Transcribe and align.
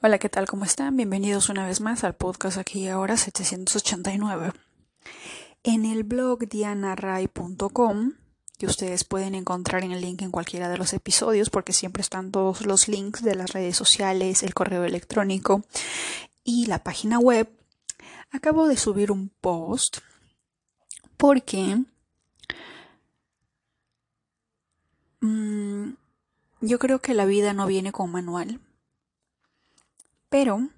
Hola, 0.00 0.20
¿qué 0.20 0.28
tal? 0.28 0.46
¿Cómo 0.46 0.64
están? 0.64 0.96
Bienvenidos 0.96 1.48
una 1.48 1.66
vez 1.66 1.80
más 1.80 2.04
al 2.04 2.14
podcast 2.14 2.56
aquí 2.56 2.86
ahora 2.86 3.16
789. 3.16 4.52
En 5.64 5.84
el 5.84 6.04
blog 6.04 6.48
dianaray.com, 6.48 8.12
que 8.58 8.66
ustedes 8.66 9.02
pueden 9.02 9.34
encontrar 9.34 9.82
en 9.82 9.90
el 9.90 10.00
link 10.00 10.22
en 10.22 10.30
cualquiera 10.30 10.68
de 10.68 10.78
los 10.78 10.92
episodios, 10.92 11.50
porque 11.50 11.72
siempre 11.72 12.00
están 12.00 12.30
todos 12.30 12.64
los 12.64 12.86
links 12.86 13.24
de 13.24 13.34
las 13.34 13.52
redes 13.52 13.76
sociales, 13.76 14.44
el 14.44 14.54
correo 14.54 14.84
electrónico 14.84 15.64
y 16.44 16.66
la 16.66 16.84
página 16.84 17.18
web, 17.18 17.50
acabo 18.30 18.68
de 18.68 18.76
subir 18.76 19.10
un 19.10 19.30
post 19.40 19.98
porque 21.16 21.82
mm, 25.22 25.88
yo 26.60 26.78
creo 26.78 27.00
que 27.00 27.14
la 27.14 27.24
vida 27.24 27.52
no 27.52 27.66
viene 27.66 27.90
con 27.90 28.12
manual 28.12 28.60
pero, 30.28 30.68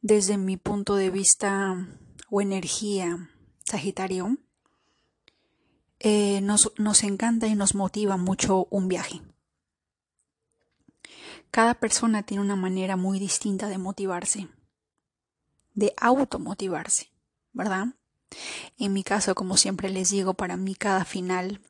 desde 0.00 0.36
mi 0.38 0.56
punto 0.56 0.96
de 0.96 1.10
vista 1.10 1.88
o 2.30 2.40
energía 2.40 3.30
Sagitario, 3.64 4.36
eh, 6.00 6.40
nos, 6.42 6.72
nos 6.76 7.02
encanta 7.02 7.46
y 7.46 7.54
nos 7.54 7.74
motiva 7.74 8.16
mucho 8.16 8.66
un 8.70 8.88
viaje. 8.88 9.22
Cada 11.50 11.74
persona 11.74 12.24
tiene 12.24 12.42
una 12.42 12.56
manera 12.56 12.96
muy 12.96 13.18
distinta 13.18 13.68
de 13.68 13.78
motivarse, 13.78 14.48
de 15.74 15.94
automotivarse, 15.96 17.10
¿verdad? 17.52 17.94
En 18.78 18.92
mi 18.92 19.04
caso, 19.04 19.34
como 19.34 19.56
siempre 19.56 19.88
les 19.88 20.10
digo, 20.10 20.34
para 20.34 20.56
mí 20.56 20.74
cada 20.74 21.04
final, 21.04 21.60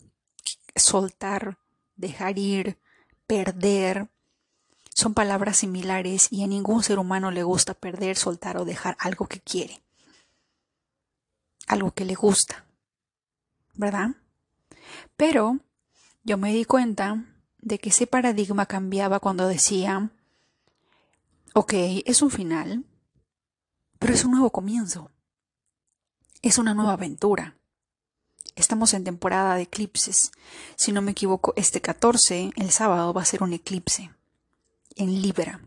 soltar, 0.74 1.59
dejar 1.96 2.38
ir, 2.38 2.79
perder, 3.27 4.10
son 4.95 5.12
palabras 5.12 5.59
similares 5.59 6.29
y 6.30 6.45
a 6.45 6.47
ningún 6.47 6.84
ser 6.84 7.01
humano 7.01 7.33
le 7.33 7.43
gusta 7.43 7.75
perder, 7.75 8.16
soltar 8.16 8.57
o 8.57 8.65
dejar 8.65 8.97
algo 9.01 9.27
que 9.27 9.41
quiere. 9.41 9.82
Algo 11.66 11.91
que 11.91 12.05
le 12.05 12.15
gusta. 12.15 12.65
¿Verdad? 13.74 14.10
Pero 15.16 15.59
yo 16.23 16.38
me 16.38 16.55
di 16.55 16.65
cuenta 16.65 17.24
de 17.59 17.79
que 17.79 17.88
ese 17.88 18.07
paradigma 18.07 18.66
cambiaba 18.66 19.18
cuando 19.18 19.49
decía, 19.49 20.10
ok, 21.55 21.73
es 22.07 22.23
un 22.23 22.30
final, 22.30 22.85
pero 23.99 24.15
es 24.15 24.24
un 24.24 24.30
nuevo 24.30 24.51
comienzo. 24.51 25.11
Es 26.40 26.57
una 26.57 26.73
nueva 26.73 26.93
aventura. 26.93 27.57
Estamos 28.55 28.95
en 28.95 29.02
temporada 29.02 29.57
de 29.57 29.63
eclipses. 29.63 30.30
Si 30.77 30.93
no 30.93 31.02
me 31.02 31.13
equivoco, 31.13 31.52
este 31.57 31.80
14, 31.80 32.52
el 32.55 32.71
sábado, 32.71 33.13
va 33.13 33.23
a 33.23 33.24
ser 33.24 33.43
un 33.43 33.55
eclipse 33.55 34.13
en 34.96 35.23
Libra. 35.23 35.60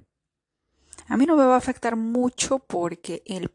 A 1.08 1.16
mí 1.16 1.26
no 1.26 1.38
me 1.38 1.46
va 1.46 1.56
a 1.56 1.58
afectar 1.58 1.96
mucho 1.96 2.60
porque 2.60 3.24
el, 3.26 3.50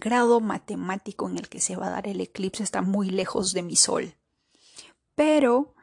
grado 0.00 0.40
matemático 0.40 1.28
en 1.28 1.38
el 1.38 1.48
que 1.48 1.60
se 1.60 1.76
va 1.76 1.86
a 1.86 1.90
dar 1.90 2.08
el 2.08 2.20
eclipse 2.20 2.64
está 2.64 2.82
muy 2.82 3.10
lejos 3.10 3.52
de 3.52 3.62
mi 3.62 3.76
sol. 3.76 4.16
Pero 5.14 5.74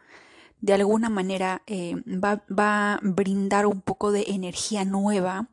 de 0.60 0.74
alguna 0.74 1.10
manera 1.10 1.64
eh, 1.66 1.96
va, 2.06 2.44
a 2.58 3.00
brindar 3.02 3.66
un 3.66 3.82
poco 3.82 4.12
de 4.12 4.26
energía 4.28 4.84
nueva 4.84 5.50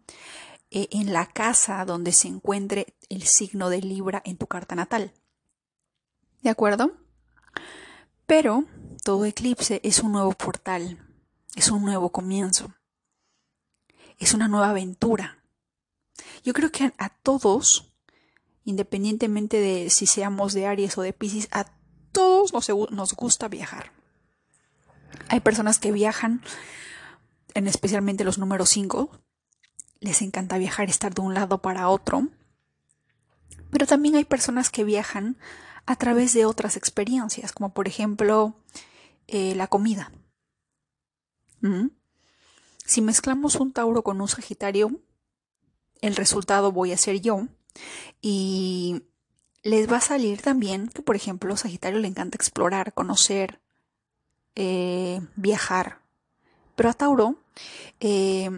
eh, 0.71 0.89
en 0.91 1.13
la 1.13 1.27
casa 1.27 1.85
donde 1.85 2.13
se 2.13 2.29
encuentre 2.29 2.97
el 3.09 3.23
signo 3.23 3.71
de 3.71 3.81
Libra 3.81 4.23
en 4.25 4.39
tu 4.39 4.49
carta 4.49 4.75
natal. 4.75 5.13
¿De 6.43 6.51
acuerdo? 6.51 6.93
Pero 8.27 8.65
todo 9.05 9.25
eclipse 9.25 9.81
es 9.85 10.01
un 10.01 10.13
nuevo 10.13 10.33
portal, 10.33 10.99
es 11.55 11.71
un 11.71 11.85
nuevo 11.85 12.11
comienzo 12.11 12.75
es 14.21 14.35
una 14.35 14.47
nueva 14.47 14.71
aventura. 14.71 15.39
Yo 16.45 16.53
creo 16.53 16.71
que 16.71 16.93
a, 16.99 17.09
todos, 17.09 17.93
independientemente 18.65 19.59
de 19.59 19.91
si 19.91 20.07
seamos 20.07 20.53
de 20.53 20.67
Aries 20.67 20.97
o 20.99 21.03
de 21.03 21.13
Pisces, 21.13 21.49
a 21.51 21.65
todos 22.13 22.53
nos, 22.91 23.15
gusta 23.15 23.49
viajar. 23.49 23.93
Hay 25.29 25.41
personas 25.41 25.79
que 25.79 25.91
viajan, 25.91 26.43
en 27.55 27.67
especialmente 27.67 28.25
los 28.25 28.39
números 28.39 28.69
5, 28.69 29.11
les 30.01 30.23
encanta 30.23 30.59
viajar, 30.59 30.89
estar 30.89 31.15
de 31.15 31.23
un 31.23 31.35
lado 31.35 31.63
para 31.63 31.89
otro. 31.89 32.29
Pero 33.71 33.87
también 33.87 34.17
hay 34.17 34.25
personas 34.25 34.71
que 34.71 34.85
viajan 34.85 35.39
a 35.87 35.97
través 35.97 36.35
de 36.35 36.45
otras 36.45 36.77
experiencias, 36.77 37.53
como 37.53 37.73
por 37.73 37.89
ejemplo 37.89 38.55
eh, 39.29 39.55
la 39.55 39.67
comida. 39.67 40.13
¿Mm? 41.63 41.89
Si 42.91 43.03
mezclamos 43.03 43.55
un 43.55 43.73
Tauro 43.73 44.03
con 44.03 44.21
un 44.21 44.27
Sagitario, 44.27 44.91
el 46.01 46.17
resultado 46.17 46.73
voy 46.73 46.91
a 46.91 46.97
ser 46.97 47.21
yo. 47.21 47.47
Y 48.21 49.05
les 49.63 49.89
va 49.89 49.99
a 49.99 50.01
salir 50.01 50.43
también 50.43 50.89
que, 50.89 51.01
por 51.01 51.15
ejemplo, 51.15 51.57
Sagitario 51.57 52.01
le 52.01 52.09
encanta 52.09 52.35
explorar, 52.35 52.93
conocer, 52.93 53.61
eh, 54.57 55.21
viajar. 55.37 56.01
Pero 56.75 56.91
a 56.91 56.95
Tauro 56.95 57.37
eh, 58.01 58.51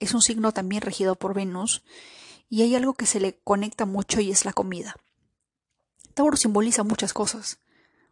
es 0.00 0.14
un 0.14 0.22
signo 0.22 0.52
también 0.52 0.80
regido 0.80 1.14
por 1.14 1.34
Venus 1.34 1.82
y 2.48 2.62
hay 2.62 2.74
algo 2.76 2.94
que 2.94 3.04
se 3.04 3.20
le 3.20 3.38
conecta 3.44 3.84
mucho 3.84 4.22
y 4.22 4.30
es 4.30 4.46
la 4.46 4.54
comida. 4.54 4.96
Tauro 6.14 6.38
simboliza 6.38 6.82
muchas 6.82 7.12
cosas 7.12 7.58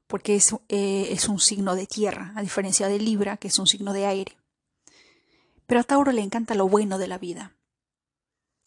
porque 0.09 0.37
es, 0.37 0.55
eh, 0.69 1.09
es 1.09 1.27
un 1.27 1.41
signo 1.41 1.75
de 1.75 1.87
tierra, 1.87 2.35
a 2.37 2.43
diferencia 2.43 2.87
de 2.87 2.99
Libra, 2.99 3.39
que 3.39 3.49
es 3.49 3.59
un 3.59 3.67
signo 3.67 3.95
de 3.95 4.05
aire. 4.05 4.37
Pero 5.67 5.81
a 5.81 5.85
Tauro 5.85 6.13
le 6.13 6.23
encanta 6.23 6.55
lo 6.55 6.69
bueno 6.69 6.99
de 6.99 7.09
la 7.09 7.19
vida. 7.19 7.57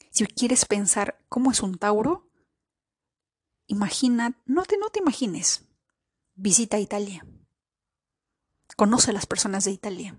Si 0.09 0.25
quieres 0.25 0.65
pensar 0.65 1.19
cómo 1.29 1.51
es 1.51 1.61
un 1.61 1.77
Tauro, 1.77 2.27
imagina, 3.67 4.41
no 4.45 4.65
te, 4.65 4.77
no 4.77 4.89
te 4.89 4.99
imagines, 4.99 5.65
visita 6.35 6.79
Italia. 6.79 7.25
Conoce 8.75 9.11
a 9.11 9.13
las 9.13 9.25
personas 9.25 9.65
de 9.65 9.71
Italia. 9.71 10.17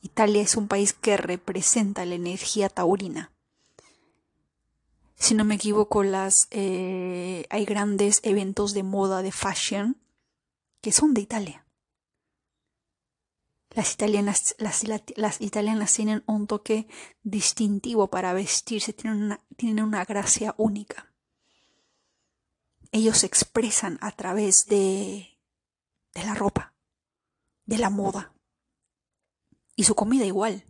Italia 0.00 0.42
es 0.42 0.56
un 0.56 0.68
país 0.68 0.92
que 0.92 1.16
representa 1.16 2.04
la 2.04 2.14
energía 2.14 2.68
taurina. 2.68 3.32
Si 5.16 5.34
no 5.34 5.44
me 5.44 5.56
equivoco, 5.56 6.04
las, 6.04 6.46
eh, 6.50 7.46
hay 7.50 7.64
grandes 7.64 8.20
eventos 8.22 8.72
de 8.72 8.84
moda, 8.84 9.22
de 9.22 9.32
fashion, 9.32 10.00
que 10.80 10.92
son 10.92 11.14
de 11.14 11.22
Italia. 11.22 11.66
Las 13.78 13.94
italianas, 13.94 14.56
las, 14.58 15.40
italianas 15.40 15.94
tienen 15.94 16.24
un 16.26 16.48
toque 16.48 16.88
distintivo 17.22 18.10
para 18.10 18.32
vestirse, 18.32 18.92
tienen 18.92 19.22
una, 19.22 19.40
tienen 19.56 19.84
una 19.84 20.04
gracia 20.04 20.52
única. 20.58 21.12
Ellos 22.90 23.18
se 23.18 23.26
expresan 23.26 23.96
a 24.00 24.10
través 24.10 24.66
de, 24.66 25.38
de 26.12 26.24
la 26.24 26.34
ropa, 26.34 26.74
de 27.66 27.78
la 27.78 27.88
moda. 27.88 28.34
Y 29.76 29.84
su 29.84 29.94
comida 29.94 30.24
igual. 30.24 30.64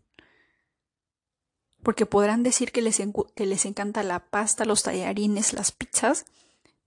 Porque 1.83 2.05
podrán 2.05 2.43
decir 2.43 2.73
que 2.73 2.83
les, 2.83 3.01
que 3.35 3.47
les 3.47 3.65
encanta 3.65 4.03
la 4.03 4.29
pasta, 4.29 4.67
los 4.67 4.83
tallarines, 4.83 5.55
las 5.55 5.73
pizzas, 5.73 6.27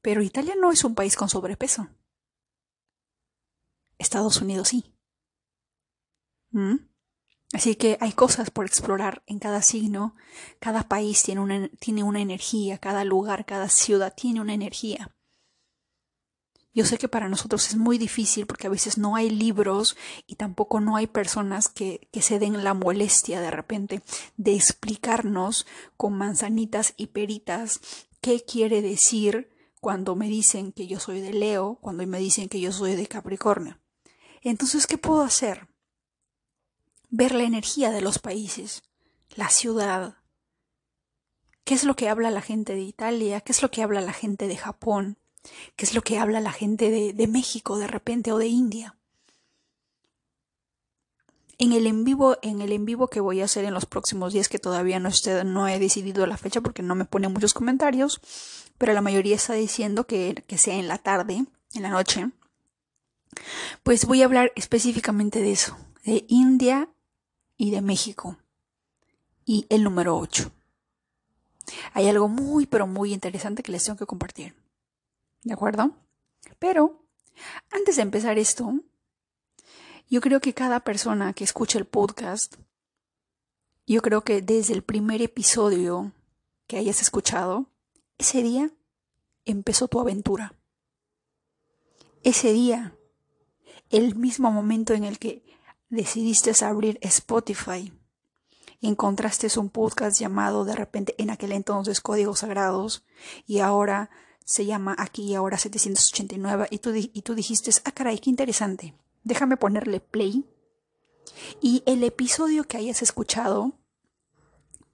pero 0.04 0.22
Italia 0.22 0.54
no 0.56 0.72
es 0.72 0.84
un 0.84 0.94
país 0.94 1.16
con 1.16 1.30
sobrepeso. 1.30 1.90
Estados 3.98 4.40
Unidos 4.40 4.68
sí. 4.68 4.94
¿Mm? 6.52 6.76
Así 7.54 7.76
que 7.76 7.98
hay 8.00 8.14
cosas 8.14 8.50
por 8.50 8.66
explorar 8.66 9.24
en 9.28 9.40
cada 9.40 9.62
signo, 9.62 10.16
cada 10.60 10.88
país 10.88 11.22
tiene 11.24 11.42
una, 11.42 11.70
tiene 11.80 12.04
una 12.04 12.22
energía, 12.22 12.78
cada 12.78 13.04
lugar, 13.04 13.46
cada 13.46 13.68
ciudad 13.68 14.14
tiene 14.16 14.40
una 14.40 14.54
energía. 14.54 15.14
Yo 16.74 16.86
sé 16.86 16.98
que 16.98 17.10
para 17.10 17.28
nosotros 17.28 17.68
es 17.68 17.76
muy 17.76 17.98
difícil 17.98 18.46
porque 18.46 18.68
a 18.68 18.70
veces 18.70 18.98
no 18.98 19.18
hay 19.18 19.30
libros 19.30 19.98
y 20.26 20.36
tampoco 20.36 20.80
no 20.80 20.96
hay 20.96 21.08
personas 21.08 21.68
que, 21.68 22.08
que 22.14 22.22
se 22.22 22.40
den 22.40 22.64
la 22.64 22.74
molestia 22.74 23.42
de 23.42 23.52
repente 23.52 24.02
de 24.38 24.56
explicarnos 24.56 25.68
con 25.98 26.14
manzanitas 26.14 26.94
y 26.96 27.08
peritas 27.08 27.82
qué 28.22 28.46
quiere 28.46 28.82
decir 28.82 29.50
cuando 29.82 30.16
me 30.16 30.28
dicen 30.28 30.72
que 30.72 30.88
yo 30.88 31.02
soy 31.02 31.20
de 31.20 31.34
Leo, 31.34 31.80
cuando 31.82 32.08
me 32.08 32.20
dicen 32.20 32.48
que 32.48 32.62
yo 32.62 32.72
soy 32.72 32.96
de 32.96 33.08
Capricornio. 33.08 33.80
Entonces, 34.42 34.88
¿qué 34.88 34.98
puedo 34.98 35.24
hacer? 35.24 35.71
Ver 37.12 37.34
la 37.36 37.44
energía 37.44 37.92
de 37.92 38.02
los 38.02 38.18
países, 38.18 38.84
la 39.36 39.50
ciudad. 39.50 40.16
¿Qué 41.64 41.76
es 41.76 41.84
lo 41.84 41.96
que 41.96 42.10
habla 42.10 42.32
la 42.32 42.42
gente 42.42 42.74
de 42.74 42.82
Italia? 42.82 43.42
¿Qué 43.42 43.52
es 43.52 43.62
lo 43.62 43.70
que 43.70 43.84
habla 43.84 44.02
la 44.02 44.14
gente 44.14 44.48
de 44.48 44.58
Japón? 44.58 45.18
¿Qué 45.76 45.86
es 45.86 45.94
lo 45.94 46.02
que 46.02 46.18
habla 46.18 46.40
la 46.40 46.52
gente 46.52 46.90
de, 46.90 47.28
México 47.28 47.78
de 47.78 47.88
repente 47.88 48.32
o 48.32 48.38
de 48.38 48.48
India? 48.48 48.96
En 51.58 51.74
el 51.74 51.86
en 51.86 52.04
vivo, 52.04 52.38
en 52.42 52.62
el 52.62 52.72
en 52.72 52.86
vivo 52.86 53.08
que 53.08 53.20
voy 53.20 53.42
a 53.42 53.46
hacer 53.46 53.66
en 53.66 53.74
los 53.74 53.86
próximos 53.86 54.34
días, 54.34 54.50
que 54.50 54.58
todavía 54.58 55.00
no, 55.00 55.10
no 55.46 55.68
he 55.68 55.78
decidido 55.78 56.26
la 56.26 56.38
fecha 56.38 56.62
porque 56.62 56.82
no 56.82 56.96
me 56.96 57.06
pone 57.06 57.28
muchos 57.28 57.54
comentarios, 57.54 58.20
pero 58.80 58.94
la 58.94 59.02
mayoría 59.02 59.36
está 59.36 59.54
diciendo 59.54 60.08
que, 60.08 60.44
que 60.48 60.58
sea 60.58 60.76
en 60.76 60.88
la 60.88 60.98
tarde, 60.98 61.46
en 61.74 61.82
la 61.84 61.90
noche, 61.90 62.32
pues 63.84 64.06
voy 64.06 64.24
a 64.24 64.26
hablar 64.26 64.52
específicamente 64.56 65.42
de 65.42 65.52
eso, 65.52 65.78
de 66.04 66.26
India 66.28 66.90
y 67.62 67.70
de 67.70 67.82
México. 67.82 68.40
y 69.46 69.68
el 69.70 69.84
número 69.84 70.18
8. 70.18 70.52
Hay 71.94 72.08
algo 72.08 72.28
muy, 72.28 72.66
pero 72.66 72.88
muy 72.88 73.14
interesante 73.14 73.62
que 73.62 73.72
les 73.72 73.84
tengo 73.84 74.00
que 74.00 74.08
compartir. 74.08 74.56
¿De 75.44 75.54
acuerdo? 75.54 75.92
Pero, 76.58 77.06
antes 77.70 77.98
de 77.98 78.02
empezar 78.02 78.40
esto, 78.40 78.74
yo 80.10 80.22
creo 80.22 80.40
que 80.40 80.56
cada 80.56 80.80
persona 80.80 81.34
que 81.34 81.44
escucha 81.44 81.78
el 81.78 81.86
podcast, 81.86 82.56
yo 83.86 84.02
creo 84.02 84.24
que 84.24 84.42
desde 84.42 84.74
el 84.74 84.82
primer 84.82 85.22
episodio 85.22 86.14
que 86.66 86.78
hayas 86.78 87.04
escuchado, 87.04 87.68
ese 88.18 88.42
día 88.42 88.72
empezó 89.46 89.88
tu 89.88 90.00
aventura. 90.00 90.56
Ese 92.24 92.54
día, 92.54 92.96
el 93.92 94.16
mismo 94.16 94.52
momento 94.52 94.96
en 94.96 95.04
el 95.04 95.20
que 95.20 95.44
decidiste 95.92 96.52
abrir 96.66 96.98
Spotify, 97.02 97.94
encontraste 98.82 99.48
un 99.60 99.70
podcast 99.70 100.20
llamado 100.20 100.66
de 100.66 100.76
repente 100.76 101.14
en 101.20 101.30
aquel 101.30 101.52
entonces 101.52 102.02
Códigos 102.02 102.40
Sagrados 102.40 103.06
y 103.46 103.60
ahora 103.60 104.10
se 104.44 104.66
llama 104.66 104.96
aquí 104.98 105.24
y 105.24 105.36
ahora 105.36 105.60
789 105.60 106.68
y 106.72 106.80
tú, 106.80 106.92
y 106.96 107.22
tú 107.22 107.36
dijiste, 107.36 107.70
ah 107.86 107.92
caray, 107.92 108.18
qué 108.18 108.32
interesante, 108.32 108.96
déjame 109.24 109.58
ponerle 109.58 110.00
play 110.00 110.46
y 111.62 111.84
el 111.86 112.04
episodio 112.04 112.64
que 112.64 112.78
hayas 112.78 113.02
escuchado, 113.02 113.74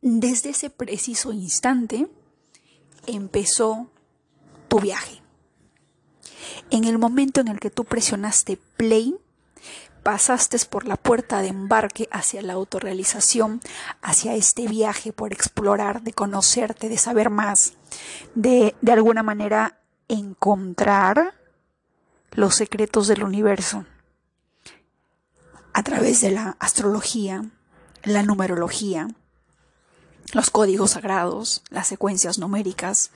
desde 0.01 0.49
ese 0.49 0.69
preciso 0.69 1.31
instante, 1.31 2.07
empezó 3.05 3.89
tu 4.67 4.79
viaje. 4.79 5.21
En 6.69 6.83
el 6.83 6.97
momento 6.97 7.41
en 7.41 7.47
el 7.47 7.59
que 7.59 7.69
tú 7.69 7.85
presionaste 7.85 8.57
play, 8.77 9.15
pasaste 10.07 10.57
por 10.69 10.85
la 10.85 10.95
puerta 10.95 11.41
de 11.41 11.49
embarque 11.49 12.07
hacia 12.13 12.41
la 12.41 12.53
autorrealización, 12.53 13.59
hacia 14.01 14.35
este 14.35 14.65
viaje 14.65 15.11
por 15.11 15.33
explorar, 15.33 16.01
de 16.01 16.13
conocerte, 16.13 16.87
de 16.87 16.97
saber 16.97 17.29
más, 17.29 17.73
de 18.33 18.73
de 18.79 18.91
alguna 18.93 19.21
manera 19.21 19.81
encontrar 20.07 21.33
los 22.31 22.55
secretos 22.55 23.09
del 23.09 23.21
universo 23.21 23.83
a 25.73 25.83
través 25.83 26.21
de 26.21 26.31
la 26.31 26.55
astrología, 26.61 27.43
la 28.03 28.23
numerología, 28.23 29.09
los 30.31 30.49
códigos 30.51 30.91
sagrados, 30.91 31.63
las 31.69 31.87
secuencias 31.87 32.39
numéricas, 32.39 33.11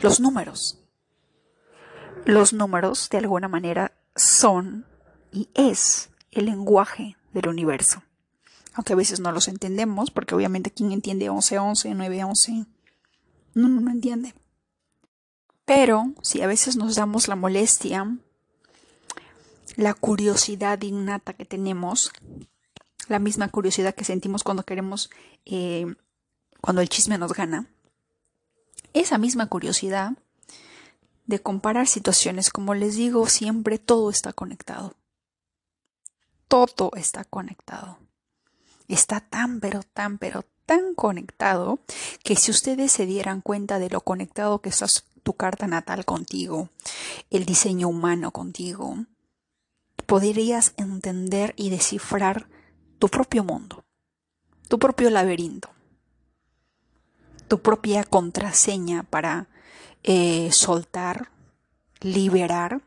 los 0.00 0.18
números. 0.18 0.80
Los 2.24 2.52
números, 2.52 3.10
de 3.10 3.18
alguna 3.18 3.46
manera, 3.46 3.92
son 4.16 4.86
y 5.30 5.48
es 5.54 6.08
el 6.32 6.46
lenguaje 6.46 7.16
del 7.32 7.48
universo. 7.48 8.02
Aunque 8.74 8.94
a 8.94 8.96
veces 8.96 9.20
no 9.20 9.32
los 9.32 9.48
entendemos, 9.48 10.10
porque 10.10 10.34
obviamente 10.34 10.70
quien 10.70 10.92
entiende 10.92 11.30
11-11, 11.30 11.94
9-11, 11.94 12.66
no, 13.54 13.68
no 13.68 13.90
entiende. 13.90 14.34
Pero 15.64 16.12
si 16.22 16.42
a 16.42 16.46
veces 16.46 16.76
nos 16.76 16.96
damos 16.96 17.28
la 17.28 17.36
molestia, 17.36 18.18
la 19.76 19.94
curiosidad 19.94 20.80
innata 20.82 21.34
que 21.34 21.44
tenemos, 21.44 22.12
la 23.08 23.18
misma 23.18 23.48
curiosidad 23.48 23.94
que 23.94 24.04
sentimos 24.04 24.42
cuando 24.42 24.64
queremos, 24.64 25.10
eh, 25.44 25.94
cuando 26.60 26.82
el 26.82 26.88
chisme 26.88 27.18
nos 27.18 27.32
gana, 27.32 27.66
esa 28.94 29.18
misma 29.18 29.46
curiosidad 29.46 30.12
de 31.26 31.40
comparar 31.40 31.86
situaciones, 31.86 32.50
como 32.50 32.74
les 32.74 32.96
digo, 32.96 33.26
siempre 33.28 33.78
todo 33.78 34.10
está 34.10 34.32
conectado. 34.32 34.94
Todo 36.52 36.90
está 36.96 37.24
conectado. 37.24 37.96
Está 38.86 39.20
tan, 39.20 39.58
pero 39.58 39.82
tan, 39.82 40.18
pero 40.18 40.44
tan 40.66 40.94
conectado 40.94 41.78
que 42.22 42.36
si 42.36 42.50
ustedes 42.50 42.92
se 42.92 43.06
dieran 43.06 43.40
cuenta 43.40 43.78
de 43.78 43.88
lo 43.88 44.02
conectado 44.02 44.58
que 44.58 44.68
está 44.68 44.84
tu 45.22 45.32
carta 45.32 45.66
natal 45.66 46.04
contigo, 46.04 46.68
el 47.30 47.46
diseño 47.46 47.88
humano 47.88 48.32
contigo, 48.32 48.98
podrías 50.04 50.74
entender 50.76 51.54
y 51.56 51.70
descifrar 51.70 52.48
tu 52.98 53.08
propio 53.08 53.44
mundo, 53.44 53.86
tu 54.68 54.78
propio 54.78 55.08
laberinto, 55.08 55.70
tu 57.48 57.62
propia 57.62 58.04
contraseña 58.04 59.04
para 59.04 59.48
eh, 60.02 60.52
soltar, 60.52 61.30
liberar 62.02 62.82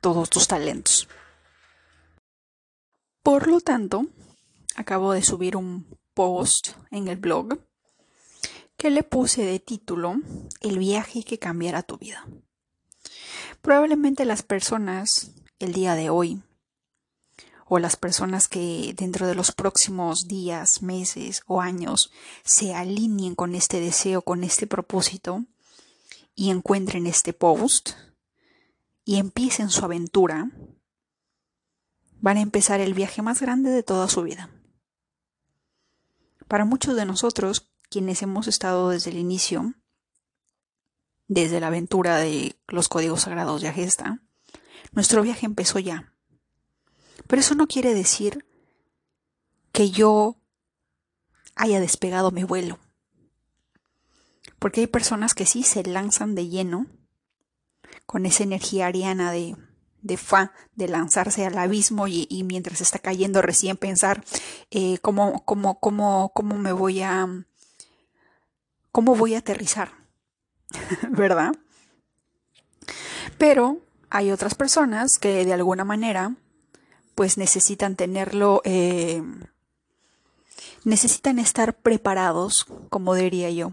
todos 0.00 0.30
tus 0.30 0.48
talentos. 0.48 1.06
Por 3.22 3.48
lo 3.48 3.60
tanto, 3.60 4.06
acabo 4.76 5.12
de 5.12 5.22
subir 5.22 5.56
un 5.56 5.86
post 6.14 6.70
en 6.90 7.08
el 7.08 7.16
blog 7.16 7.60
que 8.76 8.90
le 8.90 9.02
puse 9.02 9.42
de 9.44 9.58
título 9.58 10.16
El 10.62 10.78
viaje 10.78 11.22
que 11.22 11.38
cambiará 11.38 11.82
tu 11.82 11.98
vida. 11.98 12.26
Probablemente 13.60 14.24
las 14.24 14.42
personas 14.42 15.32
el 15.58 15.74
día 15.74 15.94
de 15.94 16.08
hoy 16.08 16.42
o 17.66 17.78
las 17.78 17.96
personas 17.96 18.48
que 18.48 18.94
dentro 18.96 19.28
de 19.28 19.34
los 19.34 19.52
próximos 19.52 20.26
días, 20.26 20.82
meses 20.82 21.42
o 21.46 21.60
años 21.60 22.10
se 22.42 22.74
alineen 22.74 23.34
con 23.34 23.54
este 23.54 23.80
deseo, 23.80 24.22
con 24.22 24.42
este 24.42 24.66
propósito, 24.66 25.44
y 26.34 26.50
encuentren 26.50 27.06
este 27.06 27.32
post 27.32 27.90
y 29.04 29.16
empiecen 29.16 29.70
su 29.70 29.84
aventura, 29.84 30.50
van 32.20 32.36
a 32.36 32.42
empezar 32.42 32.80
el 32.80 32.94
viaje 32.94 33.22
más 33.22 33.40
grande 33.40 33.70
de 33.70 33.82
toda 33.82 34.08
su 34.08 34.22
vida. 34.22 34.50
Para 36.48 36.64
muchos 36.64 36.96
de 36.96 37.06
nosotros, 37.06 37.72
quienes 37.88 38.22
hemos 38.22 38.46
estado 38.46 38.90
desde 38.90 39.10
el 39.10 39.18
inicio, 39.18 39.74
desde 41.28 41.60
la 41.60 41.68
aventura 41.68 42.18
de 42.18 42.56
los 42.68 42.88
códigos 42.88 43.22
sagrados 43.22 43.62
de 43.62 43.68
Agesta, 43.68 44.20
nuestro 44.92 45.22
viaje 45.22 45.46
empezó 45.46 45.78
ya. 45.78 46.12
Pero 47.26 47.40
eso 47.40 47.54
no 47.54 47.68
quiere 47.68 47.94
decir 47.94 48.46
que 49.72 49.90
yo 49.90 50.36
haya 51.54 51.80
despegado 51.80 52.30
mi 52.32 52.44
vuelo. 52.44 52.78
Porque 54.58 54.80
hay 54.80 54.86
personas 54.86 55.34
que 55.34 55.46
sí 55.46 55.62
se 55.62 55.84
lanzan 55.84 56.34
de 56.34 56.48
lleno 56.48 56.86
con 58.06 58.26
esa 58.26 58.42
energía 58.42 58.86
ariana 58.86 59.30
de, 59.30 59.56
de 60.02 60.16
fa, 60.16 60.52
de 60.74 60.88
lanzarse 60.88 61.44
al 61.46 61.58
abismo 61.58 62.06
y, 62.08 62.26
mientras 62.44 62.80
está 62.80 62.98
cayendo 62.98 63.42
recién 63.42 63.76
pensar 63.76 64.24
eh, 64.70 64.98
cómo, 64.98 65.44
cómo, 65.44 65.78
cómo, 65.78 66.32
cómo 66.34 66.58
me 66.58 66.72
voy 66.72 67.02
a, 67.02 67.28
cómo 68.92 69.14
voy 69.14 69.34
a 69.34 69.38
aterrizar, 69.38 69.92
¿verdad? 71.10 71.52
Pero 73.38 73.78
hay 74.10 74.32
otras 74.32 74.54
personas 74.54 75.18
que 75.18 75.44
de 75.44 75.52
alguna 75.52 75.84
manera 75.84 76.34
pues 77.14 77.36
necesitan 77.36 77.96
tenerlo, 77.96 78.62
eh, 78.64 79.22
necesitan 80.84 81.38
estar 81.38 81.76
preparados, 81.76 82.66
como 82.88 83.14
diría 83.14 83.50
yo. 83.50 83.72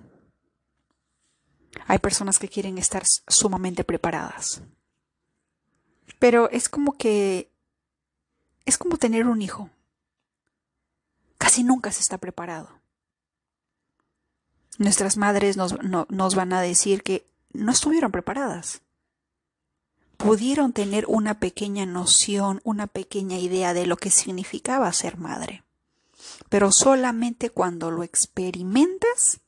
Hay 1.85 1.99
personas 1.99 2.39
que 2.39 2.49
quieren 2.49 2.77
estar 2.77 3.03
sumamente 3.27 3.83
preparadas. 3.83 4.61
Pero 6.19 6.49
es 6.49 6.69
como 6.69 6.93
que 6.93 7.51
es 8.65 8.77
como 8.77 8.97
tener 8.97 9.27
un 9.27 9.41
hijo. 9.41 9.69
Casi 11.37 11.63
nunca 11.63 11.91
se 11.91 12.01
está 12.01 12.17
preparado. 12.17 12.69
Nuestras 14.77 15.17
madres 15.17 15.57
nos, 15.57 15.75
nos 15.81 16.35
van 16.35 16.53
a 16.53 16.61
decir 16.61 17.01
que 17.01 17.25
no 17.53 17.71
estuvieron 17.71 18.11
preparadas. 18.11 18.81
Pudieron 20.17 20.73
tener 20.73 21.05
una 21.07 21.39
pequeña 21.39 21.85
noción, 21.85 22.59
una 22.63 22.87
pequeña 22.87 23.37
idea 23.37 23.73
de 23.73 23.85
lo 23.85 23.97
que 23.97 24.09
significaba 24.09 24.91
ser 24.91 25.17
madre. 25.17 25.63
Pero 26.49 26.71
solamente 26.71 27.49
cuando 27.49 27.91
lo 27.91 28.03
experimentas 28.03 29.39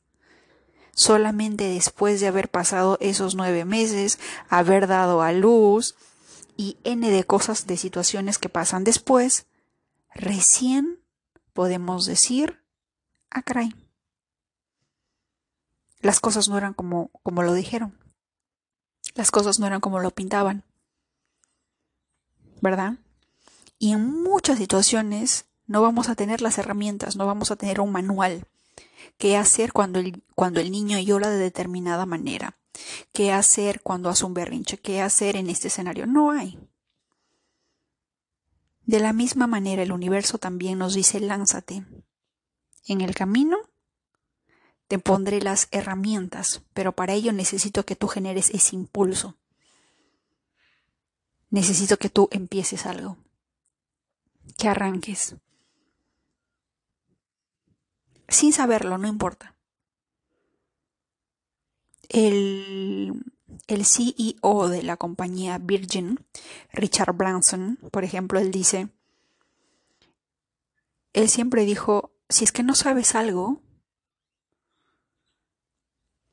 solamente 0.94 1.64
después 1.68 2.20
de 2.20 2.26
haber 2.26 2.50
pasado 2.50 2.98
esos 3.00 3.34
nueve 3.34 3.64
meses, 3.64 4.18
haber 4.48 4.86
dado 4.86 5.22
a 5.22 5.32
luz 5.32 5.96
y 6.60 6.76
n 6.84 7.10
de 7.10 7.24
cosas, 7.24 7.66
de 7.66 7.78
situaciones 7.78 8.36
que 8.36 8.50
pasan 8.50 8.84
después, 8.84 9.46
recién 10.14 11.00
podemos 11.54 12.04
decir, 12.04 12.62
ah, 13.30 13.40
caray. 13.40 13.74
Las 16.00 16.20
cosas 16.20 16.50
no 16.50 16.58
eran 16.58 16.74
como, 16.74 17.08
como 17.22 17.42
lo 17.42 17.54
dijeron. 17.54 17.98
Las 19.14 19.30
cosas 19.30 19.58
no 19.58 19.66
eran 19.66 19.80
como 19.80 20.00
lo 20.00 20.10
pintaban. 20.10 20.64
¿Verdad? 22.60 22.98
Y 23.78 23.92
en 23.92 24.22
muchas 24.22 24.58
situaciones 24.58 25.46
no 25.66 25.80
vamos 25.80 26.10
a 26.10 26.14
tener 26.14 26.42
las 26.42 26.58
herramientas, 26.58 27.16
no 27.16 27.24
vamos 27.24 27.50
a 27.50 27.56
tener 27.56 27.80
un 27.80 27.90
manual 27.90 28.46
qué 29.16 29.38
hacer 29.38 29.72
cuando 29.72 29.98
el, 29.98 30.22
cuando 30.34 30.60
el 30.60 30.70
niño 30.70 30.98
llora 30.98 31.30
de 31.30 31.38
determinada 31.38 32.04
manera, 32.04 32.58
qué 33.12 33.32
hacer 33.32 33.82
cuando 33.82 34.08
hace 34.08 34.24
un 34.24 34.34
berrinche, 34.34 34.78
qué 34.78 35.00
hacer 35.00 35.36
en 35.36 35.48
este 35.48 35.68
escenario. 35.68 36.06
No 36.06 36.30
hay. 36.30 36.58
De 38.84 38.98
la 38.98 39.12
misma 39.12 39.46
manera 39.46 39.82
el 39.82 39.92
universo 39.92 40.38
también 40.38 40.78
nos 40.78 40.94
dice 40.94 41.20
lánzate. 41.20 41.84
En 42.86 43.00
el 43.00 43.14
camino 43.14 43.58
te 44.88 44.98
pondré 44.98 45.40
las 45.40 45.68
herramientas, 45.70 46.64
pero 46.74 46.92
para 46.92 47.12
ello 47.12 47.32
necesito 47.32 47.86
que 47.86 47.94
tú 47.94 48.08
generes 48.08 48.50
ese 48.50 48.74
impulso. 48.74 49.38
Necesito 51.50 51.96
que 51.98 52.10
tú 52.10 52.28
empieces 52.32 52.86
algo, 52.86 53.16
que 54.58 54.68
arranques. 54.68 55.36
Sin 58.26 58.52
saberlo, 58.52 58.98
no 58.98 59.06
importa. 59.06 59.56
El, 62.12 63.22
CEO 63.68 64.68
de 64.68 64.82
la 64.82 64.96
compañía 64.96 65.58
Virgin, 65.58 66.18
Richard 66.72 67.14
Branson, 67.14 67.78
por 67.92 68.02
ejemplo, 68.02 68.40
él 68.40 68.50
dice, 68.50 68.88
él 71.12 71.28
siempre 71.28 71.64
dijo, 71.64 72.10
si 72.28 72.42
es 72.42 72.50
que 72.50 72.64
no 72.64 72.74
sabes 72.74 73.14
algo, 73.14 73.62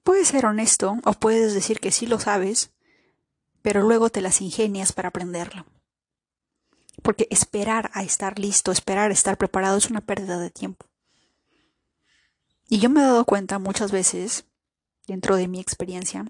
puedes 0.01 0.29
ser 0.29 0.48
honesto 0.48 0.98
o 1.05 1.13
puedes 1.13 1.53
decir 1.53 1.79
que 1.79 1.91
sí 1.91 2.07
lo 2.07 2.19
sabes, 2.19 2.72
pero 3.62 3.84
luego 3.84 4.10
te 4.10 4.22
las 4.22 4.41
ingenias 4.41 4.93
para 4.93 5.10
aprenderlo. 5.10 5.67
Porque 7.03 7.27
esperar 7.29 7.91
a 7.93 8.01
estar 8.01 8.39
listo, 8.39 8.72
esperar 8.72 9.12
a 9.12 9.13
estar 9.13 9.38
preparado 9.38 9.77
es 9.77 9.91
una 9.91 10.01
pérdida 10.01 10.39
de 10.39 10.50
tiempo. 10.50 10.88
Y 12.67 12.79
yo 12.79 12.89
me 12.89 13.01
he 13.01 13.03
dado 13.03 13.25
cuenta 13.25 13.60
muchas 13.60 13.91
veces, 13.91 14.46
dentro 15.07 15.35
de 15.35 15.47
mi 15.47 15.59
experiencia, 15.59 16.25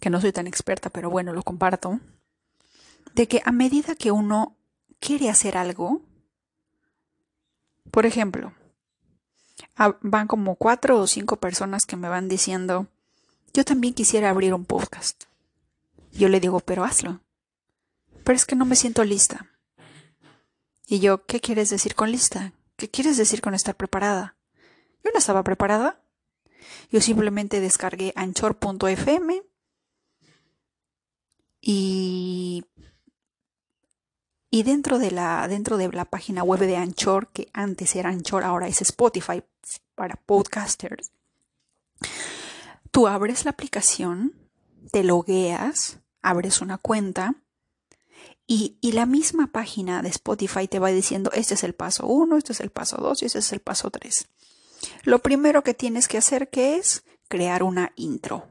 que 0.00 0.10
no 0.10 0.20
soy 0.20 0.32
tan 0.32 0.46
experta, 0.46 0.90
pero 0.90 1.08
bueno, 1.08 1.32
lo 1.32 1.42
comparto, 1.42 2.00
de 3.14 3.28
que 3.28 3.40
a 3.44 3.52
medida 3.52 3.94
que 3.94 4.10
uno 4.10 4.56
quiere 4.98 5.30
hacer 5.30 5.56
algo, 5.56 6.02
por 7.90 8.06
ejemplo, 8.06 8.52
van 10.00 10.26
como 10.26 10.56
cuatro 10.56 10.98
o 10.98 11.06
cinco 11.06 11.36
personas 11.36 11.86
que 11.86 11.96
me 11.96 12.08
van 12.08 12.28
diciendo, 12.28 12.88
yo 13.52 13.64
también 13.64 13.94
quisiera 13.94 14.30
abrir 14.30 14.52
un 14.52 14.64
podcast. 14.64 15.24
Yo 16.12 16.28
le 16.28 16.40
digo, 16.40 16.60
pero 16.60 16.84
hazlo. 16.84 17.20
Pero 18.24 18.36
es 18.36 18.46
que 18.46 18.56
no 18.56 18.64
me 18.64 18.76
siento 18.76 19.04
lista. 19.04 19.50
Y 20.86 21.00
yo, 21.00 21.24
¿qué 21.26 21.40
quieres 21.40 21.70
decir 21.70 21.94
con 21.94 22.10
lista? 22.10 22.52
¿Qué 22.76 22.88
quieres 22.90 23.16
decir 23.16 23.40
con 23.40 23.54
estar 23.54 23.76
preparada? 23.76 24.36
Yo 25.04 25.10
no 25.12 25.18
estaba 25.18 25.42
preparada. 25.44 26.00
Yo 26.90 27.00
simplemente 27.00 27.60
descargué 27.60 28.12
anchor.fm 28.16 29.42
y 31.60 32.64
y 34.50 34.62
dentro 34.62 35.00
de 35.00 35.10
la 35.10 35.48
dentro 35.48 35.76
de 35.76 35.90
la 35.90 36.04
página 36.04 36.44
web 36.44 36.60
de 36.60 36.76
Anchor, 36.76 37.26
que 37.32 37.48
antes 37.52 37.96
era 37.96 38.10
Anchor, 38.10 38.44
ahora 38.44 38.68
es 38.68 38.82
Spotify 38.82 39.42
para 39.96 40.14
podcasters. 40.14 41.10
Tú 42.92 43.08
abres 43.08 43.44
la 43.44 43.50
aplicación, 43.50 44.32
te 44.92 45.02
logueas, 45.02 45.98
abres 46.22 46.60
una 46.60 46.78
cuenta 46.78 47.34
y, 48.46 48.76
y, 48.80 48.92
la 48.92 49.06
misma 49.06 49.48
página 49.48 50.02
de 50.02 50.10
Spotify 50.10 50.68
te 50.68 50.78
va 50.78 50.90
diciendo, 50.90 51.32
este 51.32 51.54
es 51.54 51.64
el 51.64 51.74
paso 51.74 52.06
1, 52.06 52.36
este 52.36 52.52
es 52.52 52.60
el 52.60 52.70
paso 52.70 52.98
2 52.98 53.22
y 53.22 53.26
este 53.26 53.38
es 53.40 53.52
el 53.52 53.60
paso 53.60 53.90
3. 53.90 54.28
Lo 55.02 55.20
primero 55.20 55.62
que 55.62 55.74
tienes 55.74 56.08
que 56.08 56.18
hacer 56.18 56.50
que 56.50 56.76
es 56.76 57.04
crear 57.28 57.62
una 57.62 57.92
intro 57.96 58.48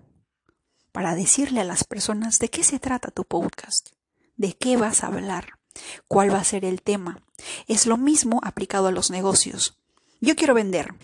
para 0.92 1.16
decirle 1.16 1.62
a 1.62 1.66
las 1.66 1.84
personas 1.84 2.40
de 2.40 2.50
qué 2.50 2.64
se 2.64 2.80
trata 2.80 3.12
tu 3.12 3.26
podcast, 3.26 3.90
de 4.36 4.54
qué 4.54 4.78
vas 4.78 5.04
a 5.04 5.08
hablar, 5.08 5.60
cuál 6.08 6.32
va 6.32 6.40
a 6.40 6.44
ser 6.44 6.66
el 6.66 6.82
tema. 6.82 7.24
Es 7.68 7.88
lo 7.88 7.98
mismo 7.98 8.40
aplicado 8.44 8.88
a 8.88 8.92
los 8.92 9.10
negocios. 9.10 9.80
Yo 10.22 10.36
quiero 10.36 10.54
vender, 10.54 10.96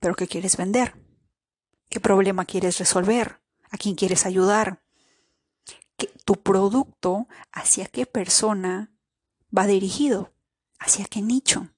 pero 0.00 0.14
¿qué 0.14 0.26
quieres 0.26 0.56
vender? 0.56 0.94
¿Qué 1.88 2.00
problema 2.00 2.44
quieres 2.44 2.78
resolver? 2.78 3.40
¿A 3.70 3.76
quién 3.76 3.94
quieres 3.94 4.26
ayudar? 4.26 4.82
¿Qué, 5.96 6.08
¿Tu 6.24 6.34
producto 6.42 7.28
hacia 7.52 7.86
qué 7.86 8.06
persona 8.06 8.92
va 9.56 9.66
dirigido? 9.66 10.32
¿Hacia 10.78 11.04
qué 11.04 11.22
nicho? 11.22 11.73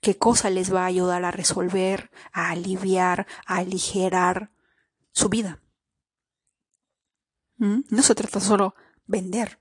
¿Qué 0.00 0.16
cosa 0.16 0.50
les 0.50 0.72
va 0.72 0.82
a 0.82 0.86
ayudar 0.86 1.24
a 1.24 1.30
resolver, 1.30 2.10
a 2.32 2.50
aliviar, 2.50 3.26
a 3.46 3.56
aligerar 3.56 4.52
su 5.12 5.28
vida? 5.28 5.60
¿Mm? 7.56 7.80
No 7.90 8.02
se 8.02 8.14
trata 8.14 8.40
solo 8.40 8.74
vender. 9.06 9.60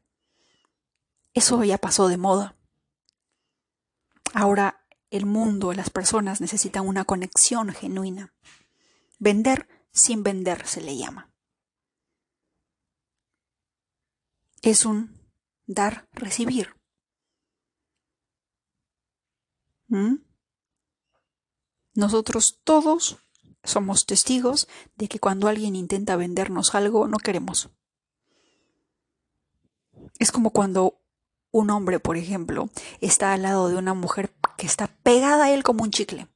Eso 1.34 1.64
ya 1.64 1.78
pasó 1.78 2.08
de 2.08 2.18
moda. 2.18 2.56
Ahora 4.34 4.86
el 5.10 5.26
mundo, 5.26 5.74
las 5.74 5.90
personas 5.90 6.42
necesitan 6.42 6.88
una 6.88 7.06
conexión 7.06 7.70
genuina. 7.70 8.34
Vender 9.20 9.68
sin 9.92 10.22
vender 10.22 10.68
se 10.68 10.82
le 10.82 10.98
llama. 10.98 11.32
Es 14.62 14.86
un 14.86 15.18
dar, 15.66 16.08
recibir. 16.12 16.76
¿Mm? 19.88 20.27
Nosotros 21.98 22.60
todos 22.64 23.18
somos 23.64 24.06
testigos 24.06 24.68
de 24.98 25.08
que 25.08 25.18
cuando 25.18 25.48
alguien 25.48 25.76
intenta 25.76 26.16
vendernos 26.16 26.76
algo 26.76 27.08
no 27.08 27.18
queremos. 27.18 27.72
Es 30.20 30.32
como 30.32 30.52
cuando 30.52 31.02
un 31.50 31.72
hombre, 31.72 32.00
por 32.00 32.16
ejemplo, 32.16 32.70
está 33.02 33.34
al 33.34 33.42
lado 33.42 33.68
de 33.68 33.78
una 33.78 33.96
mujer 33.96 34.32
que 34.58 34.68
está 34.68 34.86
pegada 35.02 35.46
a 35.46 35.52
él 35.52 35.64
como 35.64 35.84
un 35.84 35.90
chicle. 35.90 36.28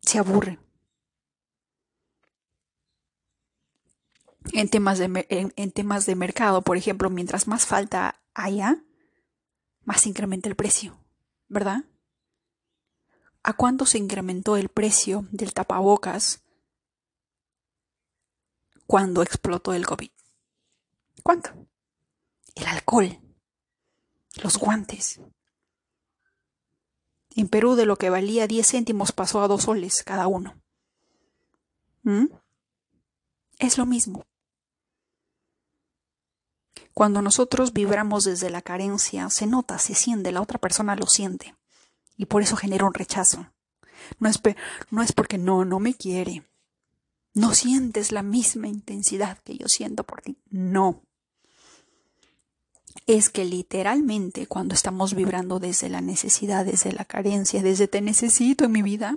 Se 0.00 0.18
aburre. 0.18 0.58
En 4.54 4.70
temas, 4.70 4.98
de, 4.98 5.26
en, 5.28 5.70
temas 5.70 6.06
de 6.06 6.14
mercado, 6.14 6.62
por 6.62 6.78
ejemplo, 6.78 7.10
mientras 7.10 7.46
más 7.46 7.66
falta 7.66 8.22
haya, 8.32 8.82
más 9.82 10.06
incrementa 10.06 10.48
el 10.48 10.56
precio, 10.56 10.98
¿verdad? 11.48 11.84
¿A 13.44 13.52
cuánto 13.52 13.84
se 13.86 13.98
incrementó 13.98 14.56
el 14.56 14.70
precio 14.70 15.28
del 15.30 15.52
tapabocas 15.52 16.42
cuando 18.86 19.22
explotó 19.22 19.74
el 19.74 19.86
COVID? 19.86 20.10
¿Cuánto? 21.22 21.50
El 22.54 22.66
alcohol, 22.66 23.20
los 24.42 24.56
guantes, 24.56 25.20
en 27.36 27.48
Perú 27.48 27.74
de 27.74 27.84
lo 27.84 27.96
que 27.96 28.10
valía 28.10 28.46
10 28.46 28.66
céntimos 28.66 29.12
pasó 29.12 29.42
a 29.42 29.48
2 29.48 29.62
soles 29.62 30.02
cada 30.04 30.26
uno. 30.26 30.60
¿Mm? 32.02 32.26
Es 33.58 33.76
lo 33.76 33.84
mismo. 33.86 34.24
Cuando 36.94 37.22
nosotros 37.22 37.72
vibramos 37.72 38.24
desde 38.24 38.50
la 38.50 38.62
carencia, 38.62 39.28
se 39.28 39.46
nota, 39.46 39.78
se 39.78 39.94
siente, 39.94 40.32
la 40.32 40.40
otra 40.40 40.58
persona 40.58 40.94
lo 40.96 41.06
siente. 41.06 41.56
Y 42.16 42.26
por 42.26 42.42
eso 42.42 42.56
genera 42.56 42.86
un 42.86 42.94
rechazo. 42.94 43.50
No 44.18 44.28
es, 44.28 44.40
no 44.90 45.02
es 45.02 45.12
porque 45.12 45.38
no, 45.38 45.64
no 45.64 45.80
me 45.80 45.94
quiere. 45.94 46.44
No 47.32 47.54
sientes 47.54 48.12
la 48.12 48.22
misma 48.22 48.68
intensidad 48.68 49.38
que 49.38 49.56
yo 49.56 49.66
siento 49.68 50.04
por 50.04 50.22
ti. 50.22 50.38
No 50.50 51.02
es 53.06 53.28
que 53.28 53.44
literalmente 53.44 54.46
cuando 54.46 54.74
estamos 54.74 55.14
vibrando 55.14 55.58
desde 55.58 55.88
la 55.88 56.00
necesidad, 56.00 56.64
desde 56.64 56.92
la 56.92 57.04
carencia, 57.04 57.62
desde 57.62 57.88
te 57.88 58.00
necesito 58.00 58.64
en 58.64 58.72
mi 58.72 58.82
vida, 58.82 59.16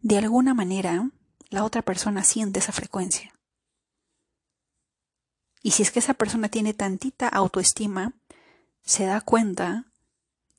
de 0.00 0.18
alguna 0.18 0.54
manera 0.54 1.10
la 1.50 1.64
otra 1.64 1.82
persona 1.82 2.24
siente 2.24 2.60
esa 2.60 2.72
frecuencia. 2.72 3.32
Y 5.62 5.72
si 5.72 5.82
es 5.82 5.90
que 5.90 5.98
esa 5.98 6.14
persona 6.14 6.48
tiene 6.48 6.74
tantita 6.74 7.28
autoestima, 7.28 8.12
se 8.82 9.04
da 9.04 9.20
cuenta 9.20 9.86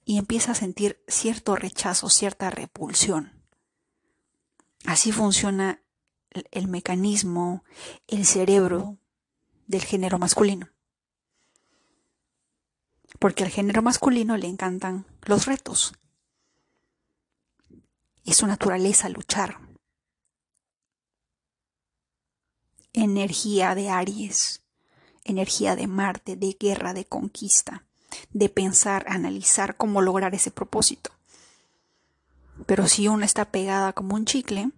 y 0.05 0.17
empieza 0.17 0.53
a 0.53 0.55
sentir 0.55 1.03
cierto 1.07 1.55
rechazo, 1.55 2.09
cierta 2.09 2.49
repulsión. 2.49 3.33
Así 4.85 5.11
funciona 5.11 5.81
el 6.29 6.67
mecanismo, 6.67 7.63
el 8.07 8.25
cerebro 8.25 8.97
del 9.67 9.83
género 9.83 10.19
masculino 10.19 10.69
porque 13.19 13.43
al 13.43 13.49
género 13.49 13.81
masculino 13.81 14.37
le 14.37 14.47
encantan 14.47 15.05
los 15.23 15.45
retos. 15.45 15.93
Es 18.23 18.37
su 18.37 18.47
naturaleza 18.47 19.09
luchar. 19.09 19.59
Energía 22.93 23.75
de 23.75 23.89
Aries, 23.89 24.63
energía 25.23 25.75
de 25.75 25.87
Marte, 25.87 26.35
de 26.35 26.55
guerra, 26.59 26.93
de 26.93 27.05
conquista, 27.05 27.85
de 28.31 28.49
pensar, 28.49 29.05
analizar 29.07 29.77
cómo 29.77 30.01
lograr 30.01 30.35
ese 30.35 30.51
propósito. 30.51 31.11
Pero 32.65 32.87
si 32.87 33.07
uno 33.07 33.25
está 33.25 33.45
pegada 33.45 33.93
como 33.93 34.15
un 34.15 34.25
chicle, 34.25 34.71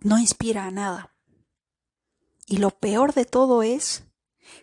no 0.00 0.18
inspira 0.18 0.66
a 0.66 0.70
nada. 0.70 1.14
Y 2.46 2.58
lo 2.58 2.70
peor 2.70 3.12
de 3.12 3.24
todo 3.24 3.62
es 3.62 4.04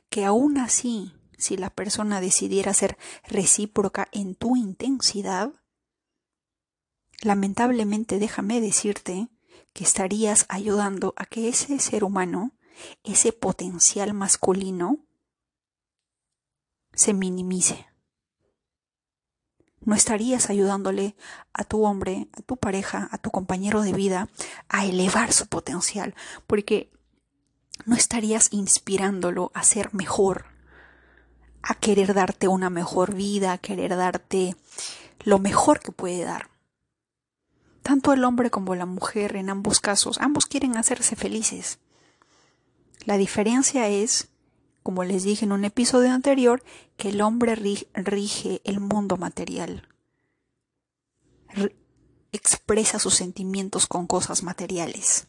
que 0.09 0.25
aún 0.25 0.57
así 0.57 1.11
si 1.37 1.57
la 1.57 1.69
persona 1.69 2.21
decidiera 2.21 2.73
ser 2.73 2.97
recíproca 3.27 4.07
en 4.11 4.35
tu 4.35 4.55
intensidad, 4.55 5.51
lamentablemente 7.21 8.17
déjame 8.17 8.61
decirte 8.61 9.27
que 9.73 9.83
estarías 9.83 10.45
ayudando 10.49 11.13
a 11.17 11.25
que 11.25 11.49
ese 11.49 11.79
ser 11.79 12.03
humano, 12.03 12.53
ese 13.03 13.33
potencial 13.33 14.13
masculino, 14.13 14.99
se 16.93 17.13
minimice. 17.13 17.87
No 19.81 19.95
estarías 19.95 20.49
ayudándole 20.49 21.15
a 21.53 21.63
tu 21.63 21.83
hombre, 21.83 22.29
a 22.37 22.41
tu 22.41 22.57
pareja, 22.57 23.09
a 23.11 23.17
tu 23.17 23.31
compañero 23.31 23.81
de 23.81 23.93
vida 23.93 24.29
a 24.69 24.85
elevar 24.85 25.33
su 25.33 25.47
potencial, 25.47 26.15
porque 26.47 26.89
no 27.85 27.95
estarías 27.95 28.47
inspirándolo 28.51 29.51
a 29.53 29.63
ser 29.63 29.93
mejor, 29.93 30.45
a 31.61 31.75
querer 31.75 32.13
darte 32.13 32.47
una 32.47 32.69
mejor 32.69 33.13
vida, 33.13 33.51
a 33.51 33.57
querer 33.57 33.95
darte 33.95 34.55
lo 35.23 35.39
mejor 35.39 35.79
que 35.79 35.91
puede 35.91 36.23
dar. 36.23 36.49
Tanto 37.81 38.13
el 38.13 38.23
hombre 38.23 38.49
como 38.49 38.75
la 38.75 38.85
mujer, 38.85 39.35
en 39.35 39.49
ambos 39.49 39.81
casos, 39.81 40.17
ambos 40.21 40.45
quieren 40.45 40.77
hacerse 40.77 41.17
felices. 41.17 41.79
La 43.05 43.17
diferencia 43.17 43.89
es, 43.89 44.29
como 44.83 45.03
les 45.03 45.23
dije 45.23 45.45
en 45.45 45.51
un 45.51 45.65
episodio 45.65 46.11
anterior, 46.11 46.63
que 46.97 47.09
el 47.09 47.21
hombre 47.21 47.55
rige 47.55 48.61
el 48.63 48.79
mundo 48.79 49.17
material. 49.17 49.87
expresa 52.31 52.97
sus 52.97 53.13
sentimientos 53.13 53.85
con 53.87 54.07
cosas 54.07 54.43
materiales. 54.43 55.27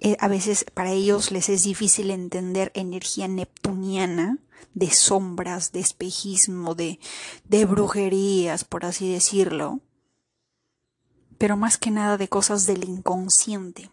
Eh, 0.00 0.16
a 0.20 0.28
veces 0.28 0.64
para 0.74 0.92
ellos 0.92 1.32
les 1.32 1.48
es 1.48 1.64
difícil 1.64 2.10
entender 2.10 2.70
energía 2.74 3.26
neptuniana 3.26 4.38
de 4.74 4.90
sombras, 4.92 5.72
de 5.72 5.80
espejismo, 5.80 6.76
de, 6.76 7.00
de 7.48 7.64
brujerías, 7.64 8.64
por 8.64 8.84
así 8.84 9.12
decirlo, 9.12 9.80
pero 11.36 11.56
más 11.56 11.78
que 11.78 11.90
nada 11.90 12.16
de 12.16 12.28
cosas 12.28 12.66
del 12.66 12.84
inconsciente. 12.84 13.90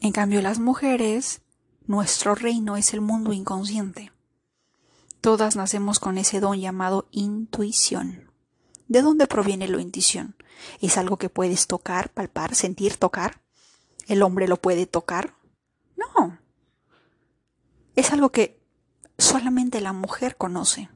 En 0.00 0.12
cambio, 0.12 0.42
las 0.42 0.58
mujeres, 0.58 1.42
nuestro 1.86 2.34
reino 2.34 2.76
es 2.76 2.94
el 2.94 3.00
mundo 3.00 3.32
inconsciente. 3.32 4.12
Todas 5.20 5.56
nacemos 5.56 6.00
con 6.00 6.18
ese 6.18 6.40
don 6.40 6.60
llamado 6.60 7.08
intuición. 7.10 8.30
¿De 8.88 9.00
dónde 9.00 9.26
proviene 9.26 9.68
la 9.68 9.80
intuición? 9.80 10.36
¿Es 10.80 10.98
algo 10.98 11.16
que 11.16 11.30
puedes 11.30 11.66
tocar, 11.66 12.10
palpar, 12.10 12.54
sentir, 12.54 12.96
tocar? 12.96 13.40
¿El 14.06 14.22
hombre 14.22 14.48
lo 14.48 14.60
puede 14.60 14.86
tocar? 14.86 15.34
No. 15.96 16.38
Es 17.96 18.12
algo 18.12 18.30
que 18.30 18.60
solamente 19.16 19.80
la 19.80 19.92
mujer 19.92 20.36
conoce. 20.36 20.90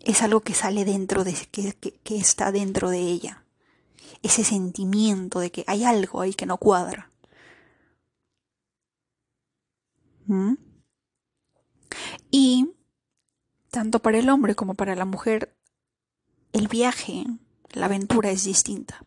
Es 0.00 0.22
algo 0.22 0.40
que 0.40 0.54
sale 0.54 0.84
dentro 0.84 1.24
de, 1.24 1.34
que, 1.34 2.16
está 2.16 2.52
dentro 2.52 2.90
de 2.90 2.98
ella. 2.98 3.44
Ese 4.22 4.44
sentimiento 4.44 5.38
de 5.38 5.50
que 5.50 5.64
hay 5.66 5.84
algo 5.84 6.20
ahí 6.20 6.34
que 6.34 6.46
no 6.46 6.58
cuadra. 6.58 7.11
Y 12.30 12.70
tanto 13.70 14.00
para 14.00 14.18
el 14.18 14.28
hombre 14.28 14.54
como 14.54 14.74
para 14.74 14.94
la 14.94 15.04
mujer, 15.04 15.56
el 16.52 16.68
viaje 16.68 17.26
la 17.72 17.86
aventura 17.86 18.30
es 18.30 18.44
distinta. 18.44 19.04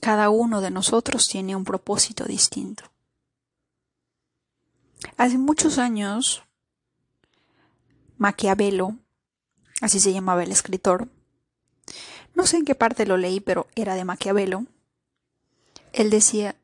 Cada 0.00 0.30
uno 0.30 0.60
de 0.60 0.70
nosotros 0.70 1.28
tiene 1.28 1.54
un 1.54 1.64
propósito 1.64 2.24
distinto. 2.24 2.84
Hace 5.16 5.38
muchos 5.38 5.78
años, 5.78 6.42
Maquiavelo, 8.18 8.96
así 9.80 10.00
se 10.00 10.12
llamaba 10.12 10.42
el 10.42 10.50
escritor, 10.50 11.08
no 12.34 12.46
sé 12.46 12.56
en 12.56 12.64
qué 12.64 12.74
parte 12.74 13.06
lo 13.06 13.16
leí, 13.16 13.40
pero 13.40 13.68
era 13.76 13.94
de 13.94 14.04
Maquiavelo, 14.04 14.64
él 15.92 16.10
decía, 16.10 16.56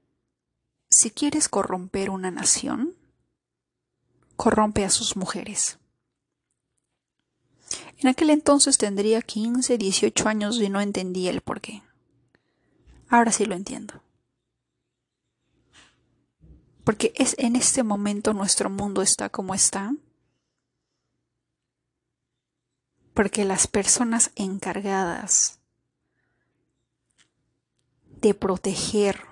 si 0.91 1.11
quieres 1.11 1.49
corromper 1.49 2.11
una 2.11 2.31
nación, 2.31 2.97
corrompe 4.37 4.85
a 4.85 4.91
sus 4.91 5.17
mujeres. 5.17 5.79
En 7.99 8.09
aquel 8.09 8.31
entonces 8.31 8.79
tendría 8.79 9.23
15, 9.23 9.79
18 9.79 10.29
años 10.29 10.61
y 10.61 10.69
no 10.69 10.81
entendía 10.81 11.31
el 11.31 11.43
por 11.43 11.61
qué. 11.61 11.83
Ahora 13.09 13.31
sí 13.31 13.45
lo 13.45 13.55
entiendo. 13.55 14.03
Porque 16.85 17.13
es 17.17 17.37
en 17.39 17.57
este 17.57 17.83
momento 17.83 18.33
nuestro 18.33 18.71
mundo 18.71 19.03
está 19.03 19.29
como 19.29 19.55
está. 19.55 19.95
Porque 23.15 23.45
las 23.45 23.67
personas 23.67 24.33
encargadas 24.35 25.61
de 28.07 28.35
proteger 28.35 29.30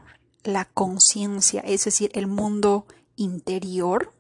la 0.49 0.65
conciencia, 0.65 1.61
es 1.61 1.85
decir, 1.85 2.11
el 2.15 2.27
mundo 2.27 2.87
interior, 3.17 4.13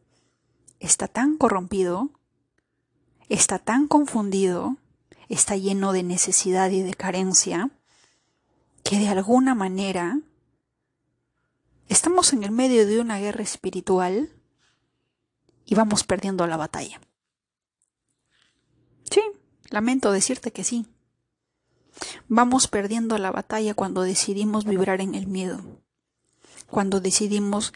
está 0.80 1.08
tan 1.08 1.36
corrompido 1.36 2.10
está 3.28 3.58
tan 3.58 3.88
confundido, 3.88 4.76
está 5.28 5.56
lleno 5.56 5.92
de 5.92 6.02
necesidad 6.02 6.70
y 6.70 6.82
de 6.82 6.94
carencia, 6.94 7.70
que 8.82 8.98
de 8.98 9.08
alguna 9.08 9.54
manera 9.54 10.20
estamos 11.88 12.32
en 12.32 12.42
el 12.42 12.50
medio 12.50 12.86
de 12.86 13.00
una 13.00 13.18
guerra 13.18 13.42
espiritual 13.42 14.30
y 15.64 15.74
vamos 15.74 16.04
perdiendo 16.04 16.46
la 16.46 16.56
batalla. 16.56 17.00
Sí, 19.10 19.20
lamento 19.70 20.12
decirte 20.12 20.52
que 20.52 20.64
sí. 20.64 20.86
Vamos 22.28 22.68
perdiendo 22.68 23.18
la 23.18 23.30
batalla 23.30 23.74
cuando 23.74 24.02
decidimos 24.02 24.64
vibrar 24.64 25.00
en 25.00 25.14
el 25.14 25.26
miedo, 25.26 25.60
cuando 26.70 27.00
decidimos 27.00 27.72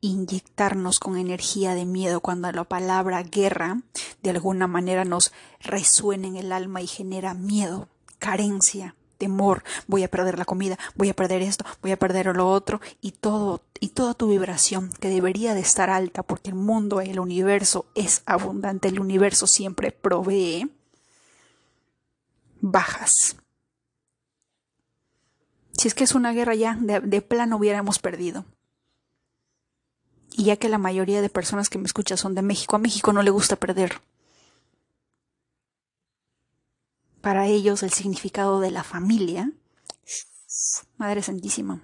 inyectarnos 0.00 1.00
con 1.00 1.16
energía 1.16 1.74
de 1.74 1.84
miedo 1.84 2.20
cuando 2.20 2.50
la 2.52 2.64
palabra 2.64 3.22
guerra 3.22 3.82
de 4.22 4.30
alguna 4.30 4.66
manera 4.66 5.04
nos 5.04 5.32
resuena 5.60 6.28
en 6.28 6.36
el 6.36 6.52
alma 6.52 6.80
y 6.80 6.86
genera 6.86 7.34
miedo, 7.34 7.88
carencia, 8.18 8.94
temor, 9.18 9.64
voy 9.88 10.04
a 10.04 10.08
perder 10.08 10.38
la 10.38 10.44
comida, 10.44 10.78
voy 10.94 11.08
a 11.08 11.14
perder 11.14 11.42
esto, 11.42 11.64
voy 11.82 11.90
a 11.90 11.98
perder 11.98 12.26
lo 12.36 12.48
otro 12.48 12.80
y 13.00 13.12
todo 13.12 13.62
y 13.80 13.88
toda 13.88 14.14
tu 14.14 14.28
vibración 14.28 14.90
que 15.00 15.08
debería 15.08 15.54
de 15.54 15.60
estar 15.60 15.90
alta 15.90 16.22
porque 16.22 16.50
el 16.50 16.56
mundo, 16.56 17.00
el 17.00 17.18
universo 17.18 17.86
es 17.94 18.22
abundante, 18.26 18.88
el 18.88 19.00
universo 19.00 19.46
siempre 19.46 19.90
provee 19.90 20.70
bajas. 22.60 23.36
Si 25.78 25.86
es 25.86 25.94
que 25.94 26.04
es 26.04 26.14
una 26.14 26.32
guerra 26.32 26.56
ya 26.56 26.76
de, 26.78 27.00
de 27.00 27.22
plano 27.22 27.56
hubiéramos 27.56 28.00
perdido. 28.00 28.44
Y 30.32 30.44
ya 30.44 30.56
que 30.56 30.68
la 30.68 30.76
mayoría 30.76 31.22
de 31.22 31.30
personas 31.30 31.70
que 31.70 31.78
me 31.78 31.86
escuchan 31.86 32.18
son 32.18 32.34
de 32.34 32.42
México, 32.42 32.76
a 32.76 32.80
México 32.80 33.12
no 33.12 33.22
le 33.22 33.30
gusta 33.30 33.54
perder. 33.56 34.02
Para 37.20 37.46
ellos 37.46 37.84
el 37.84 37.92
significado 37.92 38.58
de 38.58 38.72
la 38.72 38.82
familia, 38.82 39.52
Madre 40.96 41.22
Santísima. 41.22 41.80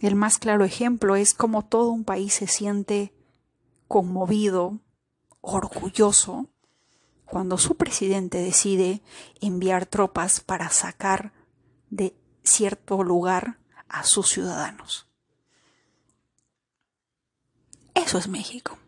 El 0.00 0.16
más 0.16 0.38
claro 0.38 0.64
ejemplo 0.64 1.14
es 1.14 1.32
cómo 1.32 1.64
todo 1.64 1.90
un 1.90 2.04
país 2.04 2.34
se 2.34 2.48
siente 2.48 3.14
conmovido, 3.86 4.80
orgulloso, 5.40 6.49
cuando 7.30 7.58
su 7.58 7.76
presidente 7.76 8.38
decide 8.38 9.02
enviar 9.40 9.86
tropas 9.86 10.40
para 10.40 10.68
sacar 10.68 11.32
de 11.88 12.16
cierto 12.42 13.02
lugar 13.04 13.60
a 13.88 14.02
sus 14.04 14.28
ciudadanos. 14.28 15.06
Eso 17.94 18.18
es 18.18 18.26
México. 18.28 18.78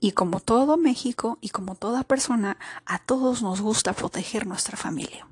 Y 0.00 0.12
como 0.12 0.40
todo 0.40 0.78
México 0.78 1.36
y 1.42 1.50
como 1.50 1.74
toda 1.74 2.04
persona, 2.04 2.56
a 2.86 2.98
todos 3.04 3.42
nos 3.42 3.60
gusta 3.60 3.92
proteger 3.92 4.46
nuestra 4.46 4.78
familia, 4.78 5.28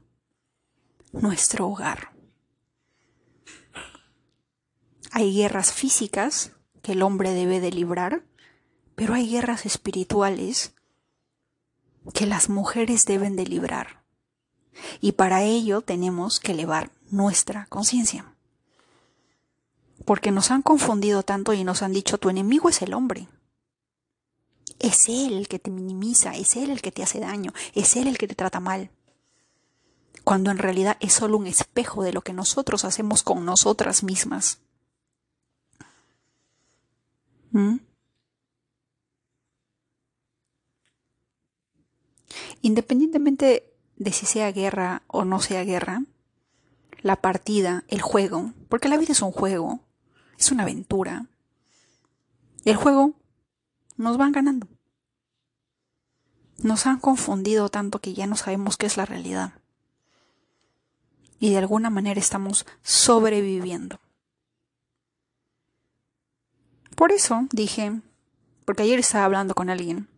nuestro 1.13 1.69
hogar. 1.69 2.13
Hay 5.11 5.35
guerras 5.35 5.73
físicas 5.73 6.53
que 6.83 6.93
el 6.93 7.03
hombre 7.03 7.33
debe 7.33 7.61
de 7.61 7.71
librar, 7.71 8.28
pero 8.99 9.15
hay 9.15 9.31
guerras 9.31 9.65
espirituales 9.65 10.75
que 12.13 12.27
las 12.27 12.49
mujeres 12.49 13.07
deben 13.07 13.37
de 13.37 13.47
librar. 13.47 14.03
Y 15.01 15.13
para 15.13 15.45
ello 15.45 15.83
tenemos 15.83 16.41
que 16.41 16.51
elevar 16.51 16.91
nuestra 17.11 17.67
conciencia 17.67 18.35
porque 20.05 20.33
nos 20.33 20.51
han 20.51 20.63
confundido 20.63 21.23
tanto 21.23 21.53
y 21.53 21.65
nos 21.65 21.83
han 21.83 21.93
dicho 21.93 22.17
tu 22.17 22.29
enemigo 22.31 22.71
es 22.71 22.83
el 22.83 22.95
hombre. 22.95 23.29
Es 24.79 25.07
él 25.09 25.35
el 25.35 25.49
que 25.49 25.59
te 25.59 25.71
minimiza, 25.71 26.35
es 26.35 26.57
él 26.57 26.71
el 26.71 26.81
que 26.81 26.91
te 26.91 27.03
hace 27.03 27.21
daño, 27.21 27.53
es 27.75 27.95
él 27.95 28.09
el 28.09 28.17
que 28.17 28.27
te 28.27 28.35
trata 28.35 28.59
mal. 28.59 28.91
Cuando 30.25 30.51
en 30.51 30.57
realidad 30.57 30.97
es 31.01 31.13
solo 31.13 31.37
un 31.37 31.47
espejo 31.47 32.03
de 32.03 32.13
lo 32.13 32.23
que 32.23 32.33
nosotros 32.33 32.85
hacemos 32.85 33.23
con 33.23 33.45
nosotras 33.45 34.03
mismas. 34.03 34.61
¿Mm? 37.51 37.77
Independientemente 42.63 43.73
de 43.97 44.13
si 44.13 44.27
sea 44.27 44.53
guerra 44.53 45.03
o 45.07 45.25
no 45.25 45.41
sea 45.41 45.65
guerra, 45.65 46.03
la 47.03 47.17
partida, 47.17 47.85
el 47.89 48.01
juego, 48.01 48.53
porque 48.69 48.89
la 48.89 48.97
vida 48.97 49.13
es 49.13 49.23
un 49.23 49.33
juego, 49.33 49.81
es 50.39 50.51
una 50.51 50.65
aventura. 50.65 51.27
El 52.65 52.77
juego 52.77 53.15
nos 53.97 54.17
van 54.17 54.33
ganando. 54.33 54.69
Nos 56.59 56.87
han 56.87 56.99
confundido 56.99 57.69
tanto 57.69 58.01
que 58.01 58.15
ya 58.15 58.27
no 58.27 58.37
sabemos 58.37 58.77
qué 58.77 58.87
es 58.87 58.97
la 58.97 59.07
realidad. 59.07 59.55
Y 61.39 61.51
de 61.51 61.59
alguna 61.59 61.89
manera 61.89 62.19
estamos 62.19 62.67
sobreviviendo. 62.83 64.01
Por 66.97 67.13
eso 67.13 67.47
dije, 67.53 68.01
porque 68.65 68.83
ayer 68.83 68.99
estaba 68.99 69.25
hablando 69.25 69.55
con 69.55 69.71
alguien, 69.71 70.09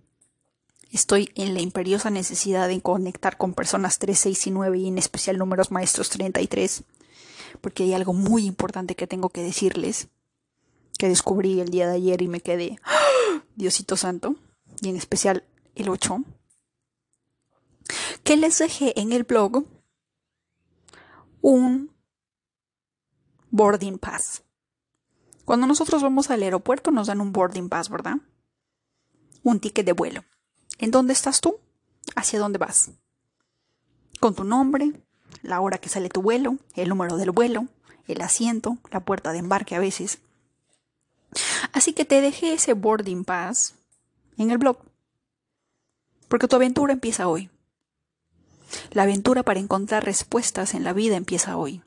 estoy 0.90 1.30
en 1.34 1.54
la 1.54 1.60
imperiosa 1.60 2.10
necesidad 2.10 2.68
de 2.68 2.80
conectar 2.80 3.36
con 3.36 3.54
personas 3.54 3.98
3, 3.98 4.18
6 4.18 4.46
y 4.46 4.50
9 4.50 4.78
y 4.78 4.88
en 4.88 4.98
especial 4.98 5.38
números 5.38 5.70
maestros 5.70 6.10
33, 6.10 6.84
porque 7.60 7.84
hay 7.84 7.94
algo 7.94 8.12
muy 8.12 8.46
importante 8.46 8.96
que 8.96 9.06
tengo 9.06 9.28
que 9.30 9.42
decirles, 9.42 10.08
que 10.98 11.08
descubrí 11.08 11.60
el 11.60 11.70
día 11.70 11.88
de 11.88 11.96
ayer 11.96 12.22
y 12.22 12.28
me 12.28 12.40
quedé, 12.40 12.78
¡Ah! 12.84 13.42
Diosito 13.54 13.96
Santo, 13.96 14.36
y 14.80 14.88
en 14.88 14.96
especial 14.96 15.44
el 15.74 15.88
8, 15.88 16.24
que 18.24 18.36
les 18.36 18.58
dejé 18.58 18.98
en 19.00 19.12
el 19.12 19.24
blog 19.24 19.64
un 21.40 21.90
boarding 23.50 23.98
pass. 23.98 24.42
Cuando 25.44 25.66
nosotros 25.66 26.02
vamos 26.02 26.30
al 26.30 26.42
aeropuerto 26.42 26.90
nos 26.90 27.08
dan 27.08 27.20
un 27.20 27.32
boarding 27.32 27.68
pass, 27.68 27.88
¿verdad? 27.88 28.16
Un 29.42 29.58
ticket 29.58 29.86
de 29.86 29.92
vuelo. 29.92 30.24
¿En 30.80 30.90
dónde 30.90 31.12
estás 31.12 31.42
tú? 31.42 31.60
¿Hacia 32.16 32.38
dónde 32.38 32.56
vas? 32.58 32.90
Con 34.18 34.34
tu 34.34 34.44
nombre, 34.44 34.92
la 35.42 35.60
hora 35.60 35.76
que 35.76 35.90
sale 35.90 36.08
tu 36.08 36.22
vuelo, 36.22 36.56
el 36.74 36.88
número 36.88 37.18
del 37.18 37.32
vuelo, 37.32 37.66
el 38.08 38.22
asiento, 38.22 38.78
la 38.90 39.00
puerta 39.00 39.32
de 39.32 39.40
embarque 39.40 39.76
a 39.76 39.78
veces. 39.78 40.20
Así 41.74 41.92
que 41.92 42.06
te 42.06 42.22
dejé 42.22 42.54
ese 42.54 42.72
boarding 42.72 43.24
pass 43.24 43.74
en 44.38 44.50
el 44.50 44.56
blog. 44.56 44.78
Porque 46.28 46.48
tu 46.48 46.56
aventura 46.56 46.94
empieza 46.94 47.28
hoy. 47.28 47.50
La 48.92 49.02
aventura 49.02 49.42
para 49.42 49.60
encontrar 49.60 50.06
respuestas 50.06 50.72
en 50.72 50.82
la 50.82 50.94
vida 50.94 51.16
empieza 51.16 51.58
hoy. 51.58 51.82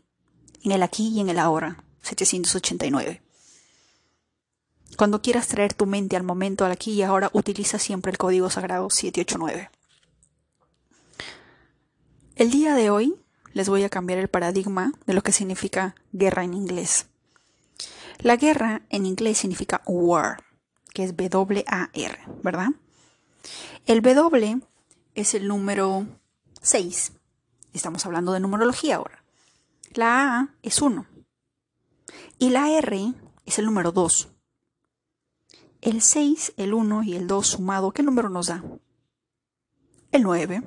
En 0.63 0.71
el 0.71 0.84
aquí 0.84 1.08
y 1.08 1.19
en 1.19 1.29
el 1.29 1.39
ahora. 1.39 1.84
789. 2.03 3.22
Cuando 4.97 5.21
quieras 5.21 5.47
traer 5.47 5.73
tu 5.73 5.86
mente 5.86 6.15
al 6.15 6.23
momento, 6.23 6.65
al 6.65 6.71
aquí 6.71 6.91
y 6.91 7.01
ahora, 7.01 7.29
utiliza 7.34 7.79
siempre 7.79 8.12
el 8.12 8.17
código 8.17 8.49
sagrado 8.49 8.89
789. 8.89 9.69
El 12.36 12.51
día 12.51 12.75
de 12.75 12.89
hoy 12.89 13.15
les 13.53 13.69
voy 13.69 13.84
a 13.84 13.89
cambiar 13.89 14.19
el 14.19 14.27
paradigma 14.27 14.93
de 15.06 15.13
lo 15.13 15.21
que 15.21 15.32
significa 15.32 15.95
guerra 16.12 16.43
en 16.43 16.53
inglés. 16.53 17.08
La 18.19 18.38
guerra 18.38 18.82
en 18.89 19.06
inglés 19.06 19.39
significa 19.39 19.82
war, 19.86 20.43
que 20.93 21.03
es 21.03 21.15
W-A-R, 21.15 22.19
¿verdad? 22.43 22.69
El 23.86 24.01
W 24.01 24.62
es 25.15 25.34
el 25.34 25.47
número 25.47 26.08
6. 26.62 27.13
Estamos 27.73 28.06
hablando 28.06 28.32
de 28.32 28.39
numerología 28.39 28.95
ahora. 28.95 29.23
La 29.93 30.39
A 30.39 30.49
es 30.62 30.82
1. 30.82 31.06
Y 32.39 32.49
la 32.49 32.69
R 32.69 33.13
es 33.45 33.60
el 33.60 33.65
número 33.65 33.91
2. 33.91 34.33
El 35.84 36.02
6, 36.02 36.54
el 36.56 36.74
1 36.74 37.04
y 37.04 37.13
el 37.13 37.28
2 37.28 37.46
sumado, 37.46 37.91
¿qué 37.91 38.04
número 38.04 38.30
nos 38.30 38.48
da? 38.48 38.63
El 40.13 40.24
9. 40.24 40.63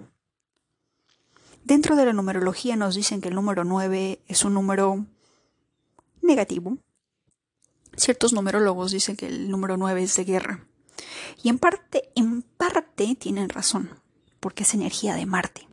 Dentro 1.65 1.97
de 1.97 2.05
la 2.05 2.13
numerología 2.13 2.77
nos 2.77 2.97
dicen 2.97 3.23
que 3.23 3.29
el 3.29 3.35
número 3.35 3.65
9 3.65 4.21
es 4.29 4.45
un 4.45 4.53
número 4.53 5.07
negativo. 6.21 6.77
Ciertos 7.97 8.35
numerólogos 8.35 8.93
dicen 8.93 9.17
que 9.17 9.29
el 9.29 9.51
número 9.51 9.79
9 9.79 10.03
es 10.03 10.17
de 10.17 10.25
guerra. 10.25 10.67
Y 11.43 11.49
en 11.49 11.59
parte, 11.59 12.11
en 12.15 12.43
parte 12.43 13.15
tienen 13.15 13.49
razón, 13.49 13.89
porque 14.39 14.65
es 14.65 14.75
energía 14.75 15.15
de 15.15 15.25
Marte. 15.25 15.67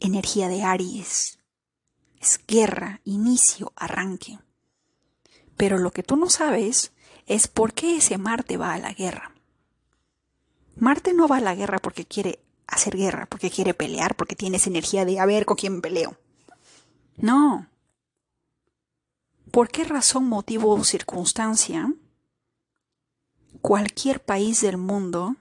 Energía 0.00 0.48
de 0.48 0.64
Aries. 0.64 1.38
Es 2.20 2.40
guerra, 2.48 3.00
inicio, 3.04 3.72
arranque. 3.76 4.40
Pero 5.56 5.78
lo 5.78 5.92
que 5.92 6.02
tú 6.02 6.16
no 6.16 6.28
sabes 6.28 6.90
es 7.28 7.46
por 7.46 7.74
qué 7.74 7.96
ese 7.96 8.18
Marte 8.18 8.56
va 8.56 8.74
a 8.74 8.78
la 8.78 8.92
guerra. 8.92 9.32
Marte 10.76 11.12
no 11.12 11.28
va 11.28 11.36
a 11.36 11.40
la 11.40 11.54
guerra 11.54 11.78
porque 11.78 12.06
quiere 12.06 12.40
hacer 12.66 12.96
guerra, 12.96 13.26
porque 13.26 13.50
quiere 13.50 13.74
pelear, 13.74 14.16
porque 14.16 14.36
tiene 14.36 14.56
esa 14.56 14.70
energía 14.70 15.04
de 15.04 15.20
a 15.20 15.26
ver 15.26 15.44
con 15.44 15.56
quién 15.56 15.80
peleo. 15.80 16.16
No. 17.16 17.68
¿Por 19.50 19.68
qué 19.70 19.84
razón, 19.84 20.28
motivo 20.28 20.72
o 20.72 20.84
circunstancia? 20.84 21.92
Cualquier 23.60 24.24
país 24.24 24.60
del 24.60 24.76
mundo, 24.76 25.36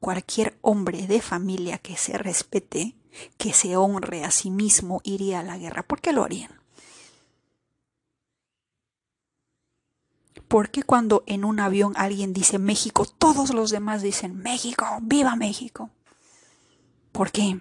cualquier 0.00 0.58
hombre 0.60 1.06
de 1.06 1.20
familia 1.20 1.78
que 1.78 1.96
se 1.96 2.18
respete, 2.18 2.94
que 3.36 3.52
se 3.52 3.76
honre 3.76 4.24
a 4.24 4.30
sí 4.30 4.50
mismo, 4.50 5.00
iría 5.02 5.40
a 5.40 5.44
la 5.44 5.56
guerra. 5.56 5.82
¿Por 5.82 6.00
qué 6.00 6.12
lo 6.12 6.24
harían? 6.24 6.57
¿Por 10.48 10.70
qué 10.70 10.82
cuando 10.82 11.24
en 11.26 11.44
un 11.44 11.60
avión 11.60 11.92
alguien 11.96 12.32
dice 12.32 12.58
México, 12.58 13.04
todos 13.04 13.52
los 13.52 13.70
demás 13.70 14.00
dicen 14.00 14.38
México, 14.38 14.86
viva 15.02 15.36
México? 15.36 15.90
¿Por 17.12 17.30
qué? 17.30 17.60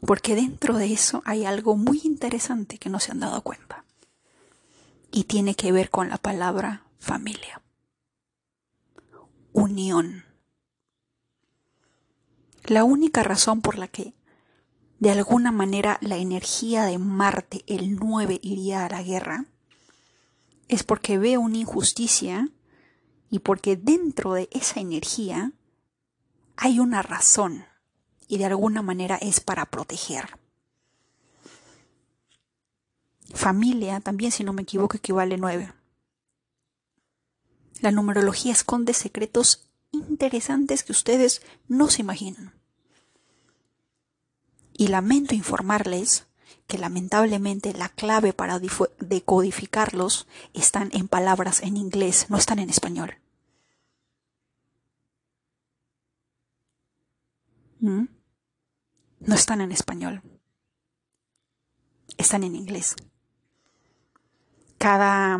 Porque 0.00 0.34
dentro 0.34 0.76
de 0.76 0.92
eso 0.92 1.22
hay 1.26 1.44
algo 1.44 1.76
muy 1.76 2.00
interesante 2.04 2.78
que 2.78 2.88
no 2.88 2.98
se 2.98 3.12
han 3.12 3.20
dado 3.20 3.42
cuenta. 3.42 3.84
Y 5.12 5.24
tiene 5.24 5.54
que 5.54 5.70
ver 5.70 5.90
con 5.90 6.08
la 6.08 6.16
palabra 6.16 6.84
familia. 6.98 7.60
Unión. 9.52 10.24
La 12.64 12.84
única 12.84 13.22
razón 13.22 13.60
por 13.60 13.76
la 13.78 13.88
que 13.88 14.14
de 14.98 15.10
alguna 15.10 15.52
manera 15.52 15.98
la 16.00 16.16
energía 16.16 16.84
de 16.84 16.98
Marte, 16.98 17.64
el 17.66 17.96
9, 17.96 18.40
iría 18.42 18.86
a 18.86 18.88
la 18.88 19.02
guerra, 19.02 19.44
es 20.68 20.82
porque 20.82 21.18
veo 21.18 21.40
una 21.40 21.58
injusticia 21.58 22.48
y 23.30 23.40
porque 23.40 23.76
dentro 23.76 24.34
de 24.34 24.48
esa 24.52 24.80
energía 24.80 25.52
hay 26.56 26.80
una 26.80 27.02
razón 27.02 27.64
y 28.28 28.38
de 28.38 28.46
alguna 28.46 28.82
manera 28.82 29.16
es 29.16 29.40
para 29.40 29.66
proteger. 29.66 30.38
Familia 33.34 34.00
también, 34.00 34.32
si 34.32 34.44
no 34.44 34.52
me 34.52 34.62
equivoco, 34.62 34.96
equivale 34.96 35.36
nueve. 35.36 35.72
La 37.80 37.90
numerología 37.90 38.52
esconde 38.52 38.94
secretos 38.94 39.68
interesantes 39.92 40.82
que 40.82 40.92
ustedes 40.92 41.42
no 41.68 41.88
se 41.88 42.02
imaginan. 42.02 42.54
Y 44.72 44.88
lamento 44.88 45.34
informarles 45.34 46.25
que 46.66 46.78
lamentablemente 46.78 47.72
la 47.72 47.88
clave 47.88 48.32
para 48.32 48.58
decodificarlos 48.58 50.26
están 50.52 50.90
en 50.92 51.08
palabras 51.08 51.62
en 51.62 51.76
inglés, 51.76 52.26
no 52.28 52.36
están 52.36 52.58
en 52.58 52.70
español. 52.70 53.18
¿Mm? 57.80 58.06
No 59.20 59.34
están 59.34 59.60
en 59.60 59.72
español. 59.72 60.22
Están 62.16 62.42
en 62.42 62.56
inglés. 62.56 62.96
Cada, 64.78 65.38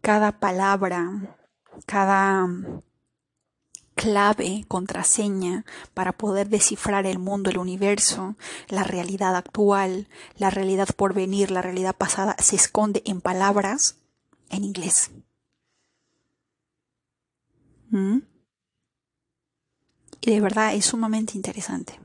cada 0.00 0.38
palabra, 0.38 1.36
cada 1.86 2.46
clave, 3.96 4.64
contraseña 4.68 5.64
para 5.94 6.12
poder 6.12 6.48
descifrar 6.48 7.06
el 7.06 7.18
mundo, 7.18 7.50
el 7.50 7.58
universo, 7.58 8.36
la 8.68 8.84
realidad 8.84 9.34
actual, 9.34 10.06
la 10.36 10.50
realidad 10.50 10.88
por 10.94 11.14
venir, 11.14 11.50
la 11.50 11.62
realidad 11.62 11.96
pasada, 11.96 12.36
se 12.38 12.56
esconde 12.56 13.02
en 13.06 13.20
palabras 13.20 13.96
en 14.50 14.64
inglés. 14.64 15.10
¿Mm? 17.88 18.18
Y 20.20 20.30
de 20.30 20.40
verdad 20.40 20.74
es 20.74 20.84
sumamente 20.84 21.32
interesante. 21.34 21.98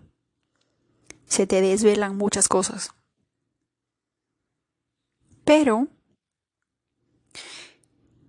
Se 1.26 1.46
te 1.46 1.60
desvelan 1.60 2.16
muchas 2.18 2.48
cosas. 2.48 2.92
Pero, 5.44 5.88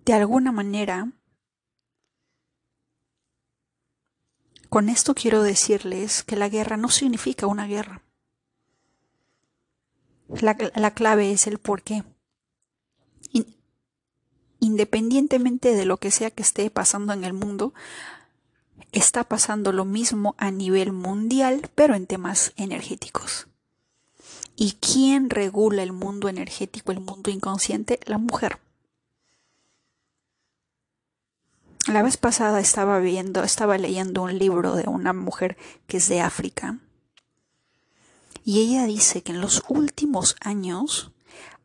de 0.03 0.13
alguna 0.13 0.51
manera, 0.51 1.13
Con 4.73 4.89
esto 4.89 5.13
quiero 5.13 5.43
decirles 5.43 6.23
que 6.23 6.35
la 6.35 6.49
guerra 6.49 6.77
no 6.77 6.89
significa 6.89 7.45
una 7.45 7.67
guerra. 7.67 8.01
La, 10.29 10.55
clave 10.95 11.31
es 11.31 11.45
el 11.45 11.59
por 11.59 11.83
qué. 11.83 12.03
independientemente 14.59 15.75
de 15.75 15.85
lo 15.85 15.97
que 15.97 16.09
sea 16.09 16.31
que 16.31 16.41
esté 16.41 16.71
pasando 16.71 17.13
en 17.13 17.23
el 17.23 17.33
mundo, 17.33 17.75
está 18.91 19.23
pasando 19.25 19.71
lo 19.71 19.85
mismo 19.85 20.33
a 20.39 20.49
nivel 20.49 20.91
mundial, 20.91 21.69
pero 21.75 21.93
en 21.93 22.07
temas 22.07 22.51
energéticos. 22.55 23.45
¿Y 24.55 24.71
quién 24.81 25.29
regula 25.29 25.83
el 25.83 25.91
mundo 25.91 26.29
energético, 26.29 26.91
el 26.91 26.99
mundo 26.99 27.29
inconsciente? 27.29 27.99
La 28.07 28.17
mujer. 28.17 28.57
La 31.87 32.01
vez 32.01 32.15
pasada 32.15 32.61
estaba 32.61 32.99
viendo, 32.99 33.43
estaba 33.43 33.77
leyendo 33.77 34.23
un 34.23 34.37
libro 34.37 34.75
de 34.75 34.87
una 34.87 35.11
mujer 35.11 35.57
que 35.85 35.97
es 35.97 36.07
de 36.07 36.21
África. 36.21 36.79
Y 38.45 38.61
ella 38.61 38.85
dice 38.85 39.21
que 39.21 39.33
en 39.33 39.41
los 39.41 39.65
últimos 39.67 40.37
años 40.39 41.11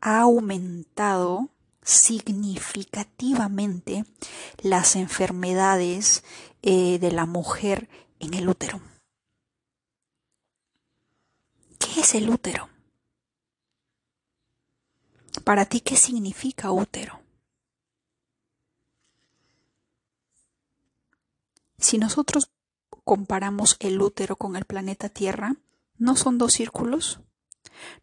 ha 0.01 0.19
aumentado 0.19 1.47
significativamente 1.83 4.03
las 4.61 4.97
enfermedades 4.97 6.25
eh, 6.61 6.99
de 6.99 7.11
la 7.11 7.25
mujer 7.25 7.87
en 8.19 8.33
el 8.33 8.49
útero. 8.49 8.81
¿Qué 11.77 12.01
es 12.01 12.13
el 12.13 12.29
útero? 12.29 12.67
Para 15.45 15.65
ti, 15.65 15.79
¿qué 15.79 15.95
significa 15.95 16.71
útero? 16.71 17.18
Si 21.79 21.97
nosotros 21.97 22.51
comparamos 23.03 23.77
el 23.79 24.01
útero 24.01 24.35
con 24.35 24.55
el 24.55 24.65
planeta 24.65 25.09
Tierra, 25.09 25.55
¿no 25.97 26.15
son 26.15 26.37
dos 26.37 26.53
círculos? 26.53 27.21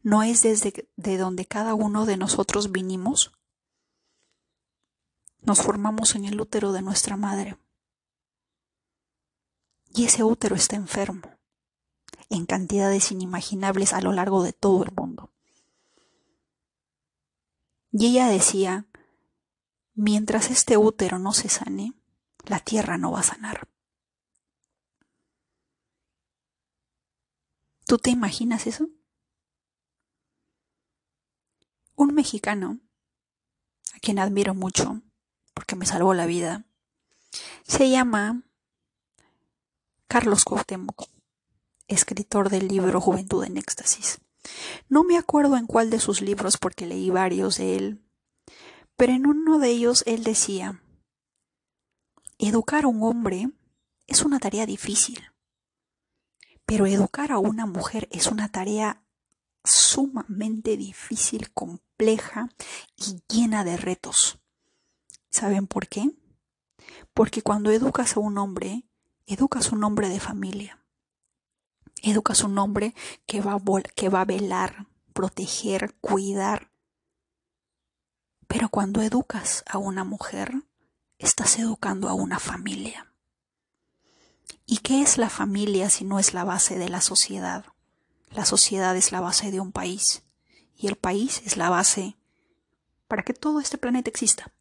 ¿No 0.03 0.23
es 0.23 0.43
desde 0.43 0.89
de 0.97 1.19
donde 1.19 1.47
cada 1.47 1.75
uno 1.75 2.07
de 2.07 2.17
nosotros 2.17 2.73
vinimos? 2.73 3.33
Nos 5.43 5.61
formamos 5.61 6.15
en 6.15 6.25
el 6.25 6.41
útero 6.41 6.73
de 6.73 6.83
nuestra 6.83 7.17
madre. 7.17 7.59
Y 9.95 10.05
ese 10.05 10.25
útero 10.25 10.57
está 10.57 10.77
enfermo 10.77 11.37
en 12.29 12.47
cantidades 12.47 13.13
inimaginables 13.13 13.93
a 13.93 14.01
lo 14.01 14.13
largo 14.13 14.43
de 14.43 14.53
todo 14.53 14.85
el 14.85 14.93
mundo. 14.93 15.31
Y 17.93 18.09
ella 18.09 18.27
decía, 18.27 18.87
mientras 19.95 20.51
este 20.51 20.77
útero 20.77 21.19
no 21.19 21.33
se 21.33 21.49
sane, 21.49 21.95
la 22.47 22.61
tierra 22.61 22.99
no 22.99 23.13
va 23.13 23.21
a 23.21 23.25
sanar. 23.25 23.69
¿Tú 27.87 27.99
te 27.99 28.11
imaginas 28.11 28.67
eso? 28.67 28.89
Un 31.95 32.15
mexicano, 32.15 32.81
a 33.95 34.01
quien 34.01 34.19
admiro 34.19 34.55
mucho, 34.55 35.03
porque 35.55 35.77
me 35.77 35.87
salvó 35.87 36.13
la 36.13 36.27
vida, 36.27 36.67
se 37.63 37.89
llama 37.89 38.43
Carlos 40.09 40.45
Cuauhtémoc, 40.45 41.09
escritor 41.89 42.51
del 42.51 42.69
libro 42.69 43.01
Juventud 43.01 43.45
en 43.45 43.57
Éxtasis. 43.57 44.19
No 44.89 45.05
me 45.05 45.17
acuerdo 45.17 45.57
en 45.57 45.67
cuál 45.67 45.91
de 45.91 46.01
sus 46.01 46.21
libros 46.21 46.59
porque 46.59 46.87
leí 46.87 47.11
varios 47.11 47.59
de 47.59 47.77
él, 47.77 48.05
pero 48.97 49.13
en 49.13 49.27
uno 49.27 49.59
de 49.59 49.71
ellos 49.71 50.03
él 50.07 50.25
decía, 50.25 50.83
educar 52.39 52.85
a 52.85 52.89
un 52.89 53.03
hombre 53.03 53.51
es 54.07 54.23
una 54.23 54.39
tarea 54.39 54.67
difícil, 54.67 55.25
pero 56.65 56.87
educar 56.87 57.33
a 57.33 57.39
una 57.39 57.67
mujer 57.67 58.09
es 58.11 58.27
una 58.27 58.51
tarea 58.51 59.03
sumamente 59.65 60.77
difícil, 60.77 61.53
compleja 61.53 62.49
y 62.97 63.23
llena 63.29 63.65
de 63.65 63.77
retos. 63.77 64.39
¿Saben 65.31 65.67
por 65.67 65.89
qué? 65.89 66.11
Porque 67.15 67.43
cuando 67.43 67.71
educas 67.71 68.17
a 68.17 68.21
un 68.21 68.39
hombre, 68.39 68.85
educas 69.27 69.73
a 69.73 69.75
un 69.75 69.85
hombre 69.85 70.09
de 70.09 70.21
familia. 70.21 70.83
Educas 72.03 72.43
a 72.43 72.47
un 72.47 72.59
hombre 72.59 72.95
que 73.27 73.41
va 73.41 73.55
a, 73.55 73.61
que 73.95 74.09
va 74.09 74.21
a 74.21 74.27
velar, 74.27 74.87
proteger, 75.13 75.95
cuidar. 76.01 76.71
Pero 78.47 78.69
cuando 78.69 79.03
educas 79.03 79.65
a 79.67 79.79
una 79.79 80.05
mujer, 80.05 80.53
estás 81.19 81.59
educando 81.59 82.09
a 82.09 82.15
una 82.15 82.39
familia. 82.39 83.13
¿Y 84.67 84.79
qué 84.79 85.03
es 85.03 85.19
la 85.19 85.31
familia 85.31 85.91
si 85.91 86.05
no 86.05 86.19
es 86.19 86.35
la 86.35 86.45
base 86.45 86.79
de 86.79 86.89
la 86.89 87.01
sociedad? 87.01 87.65
La 88.31 88.45
sociedad 88.45 88.97
es 88.97 89.13
la 89.13 89.21
base 89.21 89.51
de 89.51 89.61
un 89.61 89.73
país 89.73 90.25
y 90.77 90.89
el 90.89 90.97
país 90.97 91.43
es 91.45 91.57
la 91.57 91.71
base 91.71 92.17
para 93.09 93.23
que 93.23 93.33
todo 93.33 93.61
este 93.61 93.79
planeta 93.79 94.11
exista. 94.11 94.53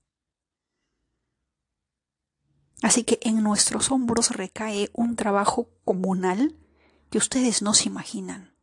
Así 2.82 3.04
que 3.04 3.20
en 3.24 3.42
nuestros 3.42 3.92
hombros 3.92 4.32
recae 4.32 4.92
un 4.94 5.16
trabajo 5.16 5.70
comunal 5.84 6.56
que 7.10 7.18
ustedes 7.18 7.62
no 7.62 7.74
se 7.74 7.90
imaginan. 7.90 8.56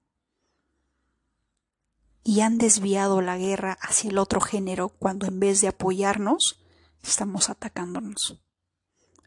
Y 2.23 2.41
han 2.41 2.57
desviado 2.57 3.21
la 3.21 3.37
guerra 3.37 3.79
hacia 3.81 4.11
el 4.11 4.19
otro 4.19 4.41
género 4.41 4.91
cuando 4.91 5.27
en 5.27 5.41
vez 5.41 5.61
de 5.61 5.69
apoyarnos, 5.69 6.62
estamos 7.03 7.51
atacándonos, 7.51 8.41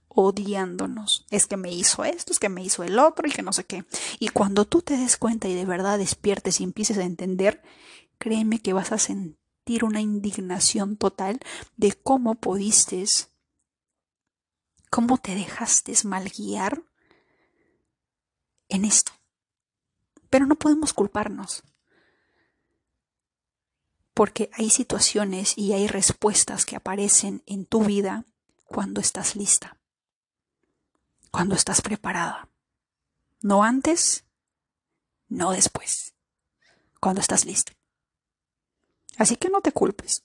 odiándonos. 0.08 1.26
Es 1.30 1.48
que 1.48 1.58
me 1.58 1.72
hizo 1.72 2.04
esto, 2.04 2.32
es 2.32 2.40
que 2.40 2.50
me 2.50 2.64
hizo 2.64 2.84
el 2.84 3.00
otro 3.00 3.28
y 3.28 3.32
que 3.32 3.42
no 3.42 3.54
sé 3.54 3.66
qué. 3.66 3.86
Y 4.20 4.30
cuando 4.30 4.66
tú 4.66 4.82
te 4.82 4.98
des 4.98 5.18
cuenta 5.18 5.48
y 5.48 5.54
de 5.54 5.66
verdad 5.66 5.98
despiertes 5.98 6.60
y 6.60 6.64
empieces 6.64 6.98
a 6.98 7.04
entender, 7.04 7.62
créeme 8.18 8.60
que 8.60 8.74
vas 8.74 8.92
a 8.92 8.98
sentir 8.98 9.84
una 9.84 10.02
indignación 10.02 10.98
total 10.98 11.40
de 11.76 11.94
cómo 11.94 12.36
pudiste, 12.36 13.04
cómo 14.90 15.18
te 15.18 15.36
dejaste 15.36 15.94
mal 16.06 16.30
guiar 16.30 16.84
en 18.70 18.86
esto. 18.86 19.12
Pero 20.30 20.46
no 20.46 20.56
podemos 20.56 20.94
culparnos 20.94 21.64
porque 24.16 24.50
hay 24.54 24.70
situaciones 24.70 25.58
y 25.58 25.74
hay 25.74 25.88
respuestas 25.88 26.66
que 26.66 26.78
aparecen 26.78 27.44
en 27.46 27.66
tu 27.66 27.84
vida 27.84 28.26
cuando 28.64 29.02
estás 29.02 29.36
lista, 29.36 29.78
cuando 31.32 31.54
estás 31.54 31.82
preparada. 31.82 32.50
No 33.42 33.62
antes, 33.62 34.26
no 35.28 35.52
después, 35.52 36.16
cuando 37.02 37.20
estás 37.20 37.46
lista. 37.46 37.74
Así 39.18 39.36
que 39.36 39.50
no 39.50 39.62
te 39.62 39.74
culpes. 39.74 40.24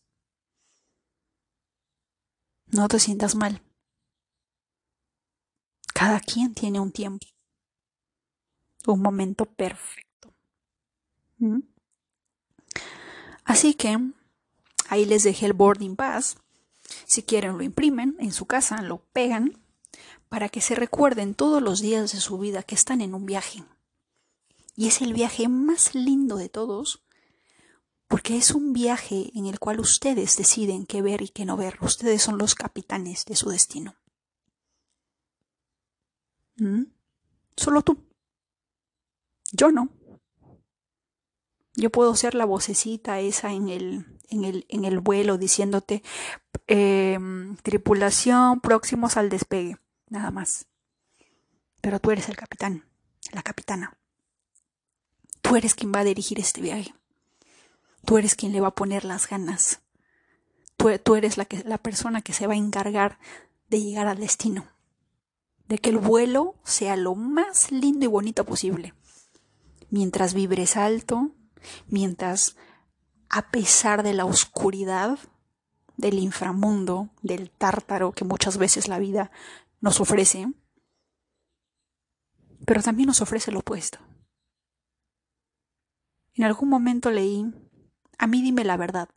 No 2.68 2.86
te 2.86 3.00
sientas 3.00 3.34
mal. 3.34 3.60
Cada 5.92 6.20
quien 6.20 6.54
tiene 6.54 6.78
un 6.78 6.92
tiempo, 6.92 7.26
un 8.86 9.02
momento 9.02 9.46
perfecto. 9.46 10.32
¿Mm? 11.38 11.69
Así 13.50 13.74
que 13.74 13.98
ahí 14.88 15.06
les 15.06 15.24
dejé 15.24 15.46
el 15.46 15.54
boarding 15.54 15.96
pass. 15.96 16.36
Si 17.04 17.24
quieren 17.24 17.58
lo 17.58 17.64
imprimen 17.64 18.14
en 18.20 18.30
su 18.30 18.46
casa, 18.46 18.80
lo 18.80 18.98
pegan 19.12 19.60
para 20.28 20.48
que 20.48 20.60
se 20.60 20.76
recuerden 20.76 21.34
todos 21.34 21.60
los 21.60 21.80
días 21.80 22.12
de 22.12 22.20
su 22.20 22.38
vida 22.38 22.62
que 22.62 22.76
están 22.76 23.00
en 23.00 23.12
un 23.12 23.26
viaje. 23.26 23.64
Y 24.76 24.86
es 24.86 25.02
el 25.02 25.14
viaje 25.14 25.48
más 25.48 25.96
lindo 25.96 26.36
de 26.36 26.48
todos 26.48 27.02
porque 28.06 28.36
es 28.36 28.52
un 28.52 28.72
viaje 28.72 29.32
en 29.34 29.46
el 29.46 29.58
cual 29.58 29.80
ustedes 29.80 30.36
deciden 30.36 30.86
qué 30.86 31.02
ver 31.02 31.20
y 31.20 31.28
qué 31.28 31.44
no 31.44 31.56
ver. 31.56 31.76
Ustedes 31.80 32.22
son 32.22 32.38
los 32.38 32.54
capitanes 32.54 33.24
de 33.24 33.34
su 33.34 33.50
destino. 33.50 33.96
¿Mm? 36.54 36.84
Solo 37.56 37.82
tú. 37.82 37.98
Yo 39.50 39.72
no. 39.72 39.88
Yo 41.74 41.90
puedo 41.90 42.14
ser 42.16 42.34
la 42.34 42.44
vocecita 42.44 43.20
esa 43.20 43.52
en 43.52 43.68
el, 43.68 44.06
en 44.28 44.44
el, 44.44 44.66
en 44.68 44.84
el 44.84 45.00
vuelo 45.00 45.38
diciéndote 45.38 46.02
em, 46.66 47.56
tripulación 47.56 48.60
próximos 48.60 49.16
al 49.16 49.28
despegue, 49.28 49.76
nada 50.08 50.30
más. 50.30 50.66
Pero 51.80 52.00
tú 52.00 52.10
eres 52.10 52.28
el 52.28 52.36
capitán, 52.36 52.84
la 53.32 53.42
capitana. 53.42 53.96
Tú 55.42 55.56
eres 55.56 55.74
quien 55.74 55.92
va 55.92 56.00
a 56.00 56.04
dirigir 56.04 56.38
este 56.38 56.60
viaje. 56.60 56.94
Tú 58.04 58.18
eres 58.18 58.34
quien 58.34 58.52
le 58.52 58.60
va 58.60 58.68
a 58.68 58.74
poner 58.74 59.04
las 59.04 59.28
ganas. 59.28 59.80
Tú, 60.76 60.90
tú 61.02 61.14
eres 61.14 61.38
la, 61.38 61.44
que, 61.44 61.62
la 61.64 61.78
persona 61.78 62.22
que 62.22 62.32
se 62.32 62.46
va 62.46 62.54
a 62.54 62.58
encargar 62.58 63.18
de 63.68 63.80
llegar 63.80 64.06
al 64.06 64.18
destino. 64.18 64.66
De 65.68 65.78
que 65.78 65.90
el 65.90 65.98
vuelo 65.98 66.56
sea 66.64 66.96
lo 66.96 67.14
más 67.14 67.70
lindo 67.70 68.04
y 68.04 68.08
bonito 68.08 68.44
posible. 68.44 68.94
Mientras 69.88 70.34
vibres 70.34 70.76
alto, 70.76 71.32
mientras 71.88 72.56
a 73.28 73.50
pesar 73.50 74.02
de 74.02 74.12
la 74.12 74.24
oscuridad 74.24 75.18
del 75.96 76.18
inframundo, 76.18 77.10
del 77.22 77.50
tártaro 77.50 78.12
que 78.12 78.24
muchas 78.24 78.56
veces 78.58 78.88
la 78.88 78.98
vida 78.98 79.30
nos 79.80 80.00
ofrece, 80.00 80.52
pero 82.66 82.82
también 82.82 83.06
nos 83.06 83.20
ofrece 83.20 83.52
lo 83.52 83.60
opuesto. 83.60 83.98
En 86.34 86.44
algún 86.44 86.68
momento 86.68 87.10
leí, 87.10 87.52
a 88.18 88.26
mí 88.26 88.42
dime 88.42 88.64
la 88.64 88.76
verdad. 88.76 89.08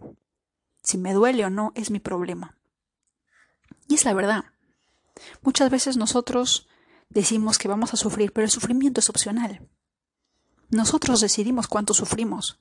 Si 0.83 0.97
me 0.97 1.13
duele 1.13 1.45
o 1.45 1.49
no 1.49 1.71
es 1.75 1.89
mi 1.89 1.99
problema. 1.99 2.57
Y 3.87 3.95
es 3.95 4.05
la 4.05 4.13
verdad. 4.13 4.45
Muchas 5.41 5.69
veces 5.69 5.97
nosotros 5.97 6.67
decimos 7.09 7.57
que 7.57 7.67
vamos 7.67 7.93
a 7.93 7.97
sufrir, 7.97 8.33
pero 8.33 8.45
el 8.45 8.51
sufrimiento 8.51 8.99
es 8.99 9.09
opcional. 9.09 9.67
Nosotros 10.73 11.21
decidimos 11.21 11.67
cuánto 11.67 11.93
sufrimos. 11.93 12.59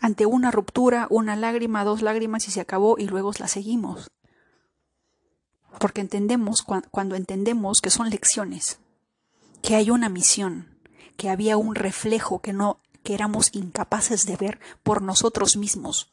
Ante 0.00 0.26
una 0.26 0.50
ruptura, 0.50 1.06
una 1.10 1.36
lágrima, 1.36 1.84
dos 1.84 2.02
lágrimas 2.02 2.48
y 2.48 2.50
se 2.50 2.60
acabó 2.60 2.98
y 2.98 3.06
luego 3.06 3.30
la 3.38 3.46
seguimos. 3.46 4.10
Porque 5.78 6.00
entendemos, 6.00 6.62
cuando 6.62 7.14
entendemos 7.14 7.80
que 7.80 7.90
son 7.90 8.10
lecciones, 8.10 8.80
que 9.62 9.76
hay 9.76 9.90
una 9.90 10.08
misión, 10.08 10.76
que 11.16 11.30
había 11.30 11.56
un 11.56 11.74
reflejo 11.74 12.40
que 12.40 12.52
no 12.52 12.80
que 13.02 13.14
éramos 13.14 13.50
incapaces 13.52 14.26
de 14.26 14.36
ver 14.36 14.60
por 14.82 15.02
nosotros 15.02 15.56
mismos 15.56 16.12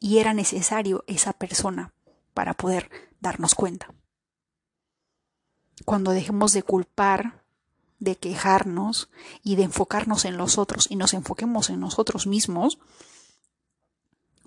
y 0.00 0.18
era 0.18 0.34
necesario 0.34 1.04
esa 1.06 1.32
persona 1.32 1.92
para 2.34 2.54
poder 2.54 2.90
darnos 3.20 3.54
cuenta. 3.54 3.94
Cuando 5.84 6.10
dejemos 6.10 6.52
de 6.52 6.62
culpar, 6.62 7.43
de 7.98 8.16
quejarnos 8.16 9.08
y 9.42 9.56
de 9.56 9.64
enfocarnos 9.64 10.24
en 10.24 10.36
los 10.36 10.58
otros 10.58 10.90
y 10.90 10.96
nos 10.96 11.14
enfoquemos 11.14 11.70
en 11.70 11.80
nosotros 11.80 12.26
mismos, 12.26 12.78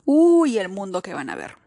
uy, 0.05 0.57
el 0.57 0.69
mundo 0.69 1.01
que 1.01 1.13
van 1.13 1.29
a 1.29 1.35
ver. 1.35 1.57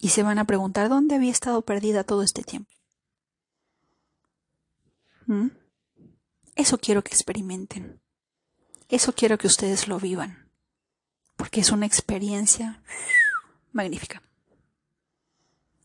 Y 0.00 0.08
se 0.08 0.22
van 0.22 0.38
a 0.38 0.46
preguntar 0.46 0.88
dónde 0.88 1.14
había 1.14 1.30
estado 1.30 1.62
perdida 1.62 2.04
todo 2.04 2.22
este 2.22 2.42
tiempo. 2.42 2.70
¿Mm? 5.26 5.48
Eso 6.56 6.78
quiero 6.78 7.04
que 7.04 7.12
experimenten. 7.12 8.00
Eso 8.88 9.14
quiero 9.14 9.38
que 9.38 9.46
ustedes 9.46 9.86
lo 9.86 10.00
vivan. 10.00 10.50
Porque 11.36 11.60
es 11.60 11.70
una 11.70 11.86
experiencia 11.86 12.82
magnífica. 13.72 14.22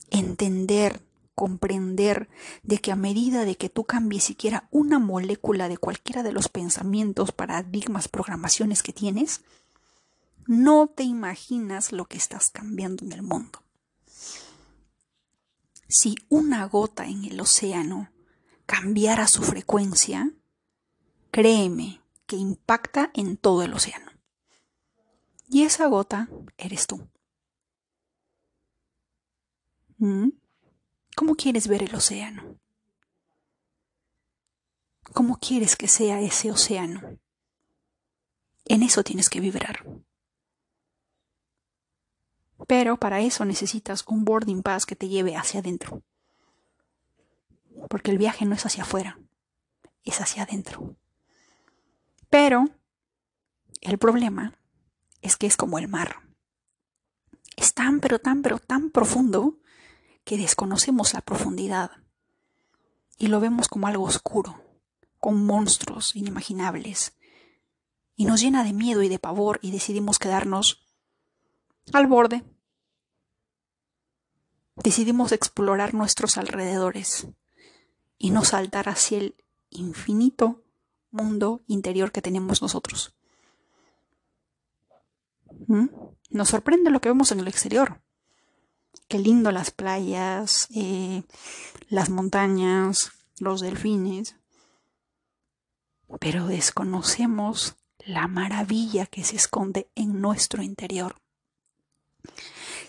Entender, 0.09 1.04
comprender 1.35 2.29
de 2.63 2.79
que 2.79 2.91
a 2.91 2.95
medida 2.95 3.45
de 3.45 3.57
que 3.57 3.69
tú 3.69 3.83
cambies 3.83 4.23
siquiera 4.23 4.67
una 4.71 4.99
molécula 4.99 5.69
de 5.69 5.77
cualquiera 5.77 6.23
de 6.23 6.31
los 6.31 6.49
pensamientos, 6.49 7.31
paradigmas, 7.31 8.07
programaciones 8.07 8.81
que 8.81 8.93
tienes, 8.93 9.41
no 10.47 10.87
te 10.87 11.03
imaginas 11.03 11.91
lo 11.91 12.05
que 12.05 12.17
estás 12.17 12.49
cambiando 12.49 13.03
en 13.03 13.11
el 13.11 13.21
mundo. 13.21 13.61
Si 15.87 16.15
una 16.29 16.65
gota 16.65 17.05
en 17.05 17.25
el 17.25 17.39
océano 17.39 18.09
cambiara 18.65 19.27
su 19.27 19.43
frecuencia, 19.43 20.31
créeme 21.31 22.01
que 22.25 22.37
impacta 22.37 23.11
en 23.13 23.37
todo 23.37 23.63
el 23.63 23.73
océano. 23.73 24.11
Y 25.47 25.63
esa 25.63 25.85
gota 25.87 26.27
eres 26.57 26.87
tú. 26.87 27.07
¿Mm? 29.97 30.29
¿Cómo 31.15 31.35
quieres 31.35 31.67
ver 31.69 31.83
el 31.83 31.95
océano? 31.95 32.59
¿Cómo 35.13 35.37
quieres 35.39 35.77
que 35.77 35.87
sea 35.87 36.19
ese 36.19 36.51
océano? 36.51 37.17
En 38.65 38.83
eso 38.83 39.01
tienes 39.01 39.29
que 39.29 39.39
vibrar. 39.39 39.85
Pero 42.67 42.97
para 42.97 43.21
eso 43.21 43.45
necesitas 43.45 44.03
un 44.07 44.25
boarding 44.25 44.61
pass 44.61 44.85
que 44.85 44.97
te 44.97 45.07
lleve 45.07 45.37
hacia 45.37 45.61
adentro. 45.61 46.03
Porque 47.89 48.11
el 48.11 48.17
viaje 48.17 48.45
no 48.45 48.55
es 48.55 48.65
hacia 48.65 48.83
afuera, 48.83 49.17
es 50.03 50.19
hacia 50.19 50.43
adentro. 50.43 50.97
Pero 52.29 52.65
el 53.79 53.97
problema 53.97 54.57
es 55.21 55.37
que 55.37 55.47
es 55.47 55.55
como 55.55 55.79
el 55.79 55.87
mar. 55.87 56.23
Es 57.55 57.73
tan, 57.73 58.01
pero 58.01 58.19
tan, 58.19 58.41
pero 58.41 58.59
tan 58.59 58.89
profundo 58.89 59.59
que 60.25 60.37
desconocemos 60.37 61.13
la 61.13 61.21
profundidad 61.21 61.91
y 63.17 63.27
lo 63.27 63.39
vemos 63.39 63.69
como 63.69 63.87
algo 63.87 64.03
oscuro, 64.03 64.61
con 65.19 65.45
monstruos 65.45 66.15
inimaginables, 66.15 67.13
y 68.17 68.25
nos 68.25 68.41
llena 68.41 68.63
de 68.63 68.73
miedo 68.73 69.03
y 69.03 69.09
de 69.09 69.19
pavor 69.19 69.59
y 69.61 69.71
decidimos 69.71 70.19
quedarnos 70.19 70.85
al 71.93 72.07
borde. 72.07 72.43
Decidimos 74.75 75.31
explorar 75.31 75.93
nuestros 75.93 76.37
alrededores 76.37 77.27
y 78.17 78.31
no 78.31 78.43
saltar 78.43 78.89
hacia 78.89 79.19
el 79.19 79.35
infinito 79.69 80.63
mundo 81.11 81.61
interior 81.67 82.11
que 82.11 82.21
tenemos 82.21 82.61
nosotros. 82.61 83.15
¿Mm? 85.67 85.87
Nos 86.29 86.49
sorprende 86.49 86.89
lo 86.89 86.99
que 86.99 87.09
vemos 87.09 87.31
en 87.31 87.39
el 87.39 87.47
exterior. 87.47 88.01
Qué 89.07 89.19
lindo 89.19 89.51
las 89.51 89.71
playas, 89.71 90.67
eh, 90.73 91.23
las 91.89 92.09
montañas, 92.09 93.11
los 93.39 93.61
delfines. 93.61 94.35
Pero 96.19 96.47
desconocemos 96.47 97.75
la 97.99 98.27
maravilla 98.27 99.05
que 99.05 99.23
se 99.23 99.35
esconde 99.35 99.89
en 99.95 100.21
nuestro 100.21 100.63
interior. 100.63 101.15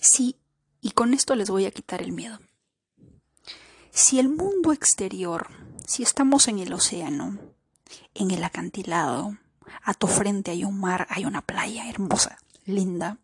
Sí, 0.01 0.37
y 0.81 0.93
con 0.93 1.15
esto 1.15 1.35
les 1.35 1.51
voy 1.51 1.67
a 1.67 1.71
quitar 1.71 2.03
el 2.03 2.13
miedo. 2.13 2.39
Si 3.91 4.19
el 4.19 4.29
mundo 4.29 4.73
exterior, 4.73 5.49
si 5.87 6.03
estamos 6.03 6.49
en 6.49 6.59
el 6.59 6.73
océano, 6.73 7.39
en 8.15 8.31
el 8.31 8.45
acantilado, 8.45 9.39
a 9.83 9.95
tu 9.95 10.07
frente 10.07 10.51
hay 10.51 10.65
un 10.65 10.79
mar, 10.79 11.07
hay 11.11 11.25
una 11.25 11.43
playa 11.43 11.89
hermosa, 11.89 12.39
linda, 12.65 13.19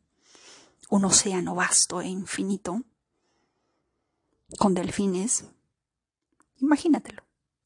un 0.93 1.07
océano 1.07 1.55
vasto 1.55 2.03
e 2.03 2.07
infinito, 2.07 2.83
con 4.59 4.75
delfines, 4.75 5.47
imagínatelo, 6.59 7.23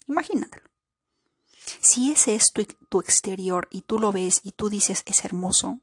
imagínatelo. 0.06 0.70
Si 1.80 2.12
ese 2.12 2.36
es 2.36 2.52
tu, 2.52 2.64
tu, 2.64 3.00
exterior 3.00 3.66
y 3.72 3.82
tú 3.82 3.98
lo 3.98 4.12
ves 4.12 4.42
y 4.44 4.52
tú 4.52 4.68
dices 4.68 5.02
es 5.06 5.24
hermoso, 5.24 5.80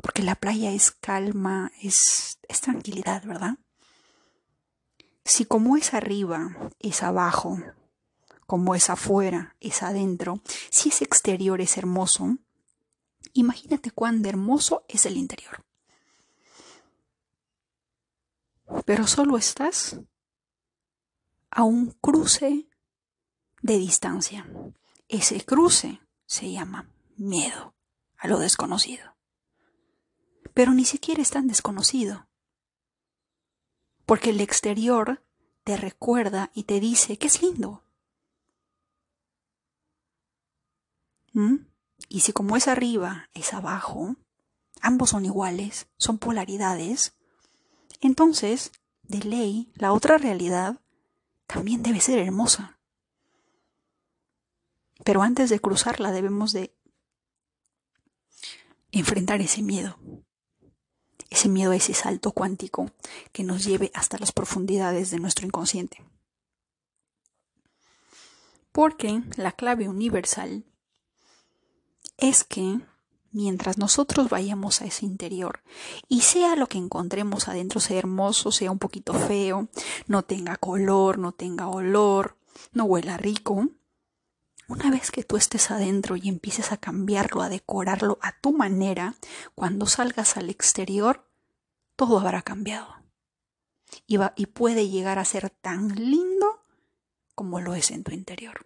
porque 0.00 0.22
la 0.22 0.36
playa 0.36 0.70
es 0.70 0.92
calma, 0.92 1.72
es, 1.82 2.38
es 2.48 2.60
tranquilidad, 2.60 3.24
¿verdad? 3.24 3.58
Si 5.24 5.44
como 5.44 5.76
es 5.76 5.94
arriba, 5.94 6.56
es 6.78 7.02
abajo, 7.02 7.60
como 8.46 8.76
es 8.76 8.88
afuera, 8.88 9.56
es 9.58 9.82
adentro, 9.82 10.40
si 10.70 10.90
ese 10.90 11.02
exterior 11.02 11.60
es 11.60 11.76
hermoso, 11.76 12.38
imagínate 13.32 13.90
cuán 13.90 14.24
hermoso 14.24 14.84
es 14.88 15.06
el 15.06 15.16
interior. 15.16 15.64
Pero 18.84 19.06
solo 19.06 19.36
estás 19.36 20.00
a 21.50 21.62
un 21.64 21.90
cruce 21.90 22.68
de 23.62 23.78
distancia. 23.78 24.48
Ese 25.08 25.44
cruce 25.44 26.00
se 26.26 26.50
llama 26.50 26.90
miedo 27.16 27.74
a 28.16 28.28
lo 28.28 28.38
desconocido. 28.38 29.16
Pero 30.54 30.72
ni 30.72 30.84
siquiera 30.84 31.22
es 31.22 31.30
tan 31.30 31.46
desconocido. 31.46 32.28
Porque 34.06 34.30
el 34.30 34.40
exterior 34.40 35.24
te 35.64 35.76
recuerda 35.76 36.50
y 36.54 36.64
te 36.64 36.80
dice 36.80 37.18
que 37.18 37.28
es 37.28 37.42
lindo, 37.42 37.84
¿Mm? 41.32 41.66
Y 42.08 42.20
si 42.20 42.32
como 42.32 42.56
es 42.56 42.68
arriba, 42.68 43.30
es 43.34 43.54
abajo, 43.54 44.16
ambos 44.80 45.10
son 45.10 45.24
iguales, 45.24 45.88
son 45.96 46.18
polaridades, 46.18 47.14
entonces, 48.00 48.72
de 49.02 49.18
ley, 49.18 49.72
la 49.74 49.92
otra 49.92 50.18
realidad 50.18 50.80
también 51.46 51.82
debe 51.82 52.00
ser 52.00 52.18
hermosa. 52.18 52.78
Pero 55.04 55.22
antes 55.22 55.50
de 55.50 55.60
cruzarla 55.60 56.12
debemos 56.12 56.52
de 56.52 56.74
enfrentar 58.92 59.40
ese 59.40 59.62
miedo, 59.62 59.98
ese 61.30 61.48
miedo 61.48 61.72
a 61.72 61.76
ese 61.76 61.94
salto 61.94 62.32
cuántico 62.32 62.90
que 63.32 63.44
nos 63.44 63.64
lleve 63.64 63.90
hasta 63.94 64.18
las 64.18 64.32
profundidades 64.32 65.10
de 65.10 65.18
nuestro 65.18 65.46
inconsciente. 65.46 66.04
Porque 68.72 69.22
la 69.36 69.52
clave 69.52 69.88
universal 69.88 70.64
es 72.18 72.44
que 72.44 72.80
mientras 73.32 73.78
nosotros 73.78 74.28
vayamos 74.28 74.80
a 74.80 74.86
ese 74.86 75.06
interior 75.06 75.62
y 76.08 76.22
sea 76.22 76.56
lo 76.56 76.68
que 76.68 76.78
encontremos 76.78 77.48
adentro, 77.48 77.80
sea 77.80 77.98
hermoso, 77.98 78.52
sea 78.52 78.70
un 78.70 78.78
poquito 78.78 79.14
feo, 79.14 79.68
no 80.06 80.22
tenga 80.22 80.56
color, 80.56 81.18
no 81.18 81.32
tenga 81.32 81.68
olor, 81.68 82.36
no 82.72 82.84
huela 82.84 83.16
rico, 83.16 83.68
una 84.70 84.88
vez 84.88 85.10
que 85.10 85.24
tú 85.24 85.36
estés 85.36 85.72
adentro 85.72 86.14
y 86.14 86.28
empieces 86.28 86.70
a 86.70 86.76
cambiarlo, 86.76 87.42
a 87.42 87.48
decorarlo 87.48 88.18
a 88.22 88.38
tu 88.40 88.52
manera, 88.52 89.16
cuando 89.56 89.86
salgas 89.86 90.36
al 90.36 90.48
exterior, 90.48 91.28
todo 91.96 92.20
habrá 92.20 92.42
cambiado. 92.42 92.94
Y, 94.06 94.18
va, 94.18 94.32
y 94.36 94.46
puede 94.46 94.88
llegar 94.88 95.18
a 95.18 95.24
ser 95.24 95.50
tan 95.50 95.96
lindo 95.96 96.62
como 97.34 97.60
lo 97.60 97.74
es 97.74 97.90
en 97.90 98.04
tu 98.04 98.12
interior. 98.12 98.64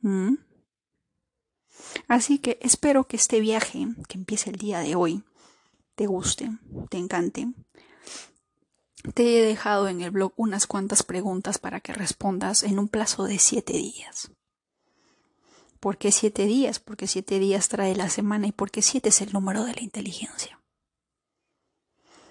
¿Mm? 0.00 0.36
Así 2.08 2.38
que 2.38 2.58
espero 2.62 3.06
que 3.06 3.16
este 3.16 3.40
viaje, 3.40 3.88
que 4.08 4.18
empiece 4.18 4.50
el 4.50 4.56
día 4.56 4.80
de 4.80 4.94
hoy, 4.94 5.24
te 5.94 6.06
guste, 6.06 6.50
te 6.90 6.98
encante. 6.98 7.48
Te 9.14 9.38
he 9.38 9.44
dejado 9.44 9.88
en 9.88 10.00
el 10.00 10.10
blog 10.10 10.32
unas 10.36 10.66
cuantas 10.66 11.02
preguntas 11.02 11.58
para 11.58 11.80
que 11.80 11.92
respondas 11.92 12.62
en 12.62 12.78
un 12.78 12.88
plazo 12.88 13.24
de 13.24 13.38
siete 13.38 13.74
días. 13.74 14.30
¿Por 15.80 15.98
qué 15.98 16.10
siete 16.10 16.46
días? 16.46 16.80
Porque 16.80 17.06
siete 17.06 17.38
días 17.38 17.68
trae 17.68 17.94
la 17.94 18.08
semana 18.08 18.48
y 18.48 18.52
porque 18.52 18.82
siete 18.82 19.10
es 19.10 19.20
el 19.20 19.32
número 19.32 19.64
de 19.64 19.74
la 19.74 19.82
inteligencia. 19.82 20.60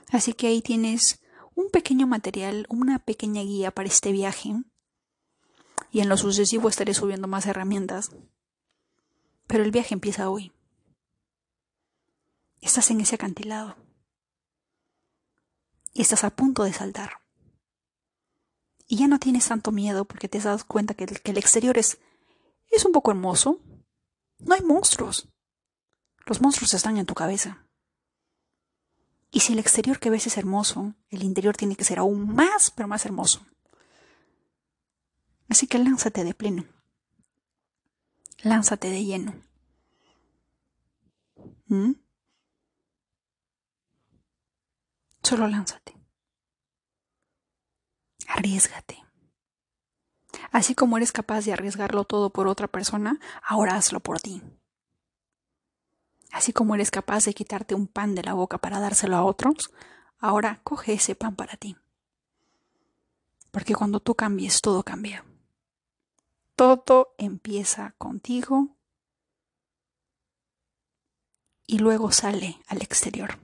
Así 0.10 0.34
que 0.34 0.48
ahí 0.48 0.62
tienes 0.62 1.22
un 1.56 1.70
pequeño 1.70 2.08
material, 2.08 2.66
una 2.70 3.00
pequeña 3.00 3.41
guía 3.41 3.72
para 3.72 3.88
este 3.88 4.12
viaje. 4.12 4.54
Y 5.91 6.02
en 6.02 6.10
lo 6.10 6.18
sucesivo 6.18 6.68
estaré 6.68 6.93
subiendo 6.93 7.28
más 7.28 7.46
herramientas. 7.46 8.12
Pero 9.48 9.64
el 9.64 9.72
viaje 9.72 9.93
empieza 9.93 10.30
hoy. 10.30 10.52
Estás 12.62 12.89
en 12.91 13.02
ese 13.02 13.16
acantilado. 13.16 13.76
Y 15.93 16.02
estás 16.02 16.24
a 16.24 16.36
punto 16.36 16.64
de 16.64 16.74
saltar. 16.74 17.22
Y 18.88 18.98
ya 18.98 19.08
no 19.08 19.20
tienes 19.20 19.48
tanto 19.48 19.72
miedo 19.72 20.06
porque 20.06 20.28
te 20.28 20.38
has 20.38 20.43
dado 20.43 20.60
cuenta 20.68 20.93
que 20.93 21.04
el, 21.04 21.38
exterior 21.38 21.78
es, 21.78 22.00
es 22.70 22.86
un 22.86 22.91
poco 22.91 23.12
hermoso. 23.12 23.60
No 24.39 24.56
hay 24.56 24.62
monstruos. 24.62 25.28
Los 26.26 26.41
monstruos 26.41 26.74
están 26.74 26.98
en 26.98 27.06
tu 27.06 27.14
cabeza. 27.14 27.66
Y 29.32 29.41
si 29.41 29.54
el 29.54 29.60
exterior 29.60 30.00
que 30.00 30.10
ves 30.10 30.28
es 30.28 30.38
hermoso, 30.38 30.93
el 31.10 31.24
interior 31.24 31.58
tiene 31.58 31.76
que 31.76 31.84
ser 31.84 32.00
aún 32.00 32.34
más, 32.34 32.72
pero 32.72 32.88
más 32.88 33.06
hermoso. 33.06 33.46
Así 35.50 35.68
que 35.68 35.78
lánzate 35.78 36.24
de 36.24 36.34
pleno. 36.34 36.66
Lánzate 38.44 38.90
de 38.90 39.04
lleno. 39.04 39.34
¿Mm? 41.68 41.94
Solo 45.24 45.48
lánzate. 45.48 45.96
Arriesgate. 48.28 49.04
Así 50.52 50.76
como 50.76 50.98
eres 50.98 51.12
capaz 51.12 51.46
de 51.46 51.54
arriesgarlo 51.54 52.04
todo 52.04 52.32
por 52.32 52.48
otra 52.48 52.68
persona, 52.68 53.20
ahora 53.42 53.76
hazlo 53.76 54.00
por 54.00 54.20
ti. 54.20 54.42
Así 56.32 56.54
como 56.54 56.76
eres 56.76 56.92
capaz 56.92 57.26
de 57.26 57.34
quitarte 57.34 57.76
un 57.76 57.88
pan 57.88 58.14
de 58.14 58.24
la 58.24 58.34
boca 58.34 58.58
para 58.58 58.80
dárselo 58.80 59.16
a 59.16 59.24
otros, 59.24 59.72
ahora 60.20 60.62
coge 60.64 60.94
ese 60.94 61.16
pan 61.16 61.36
para 61.36 61.56
ti. 61.56 61.78
Porque 63.52 63.74
cuando 63.74 64.00
tú 64.00 64.16
cambies, 64.16 64.62
todo 64.62 64.84
cambia. 64.84 65.26
Todo 66.56 67.14
empieza 67.18 67.95
contigo 67.97 68.78
y 71.68 71.80
luego 71.80 72.12
sale 72.12 72.60
al 72.68 72.82
exterior. 72.82 73.39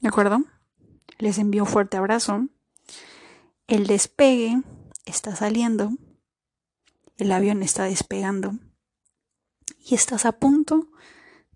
¿De 0.00 0.08
acuerdo? 0.08 0.44
Les 1.18 1.38
envío 1.38 1.64
un 1.64 1.68
fuerte 1.68 1.96
abrazo. 1.96 2.48
El 3.66 3.86
despegue 3.86 4.62
está 5.04 5.34
saliendo. 5.34 5.90
El 7.16 7.32
avión 7.32 7.62
está 7.62 7.84
despegando 7.84 8.52
y 9.80 9.94
estás 9.94 10.26
a 10.26 10.32
punto 10.32 10.90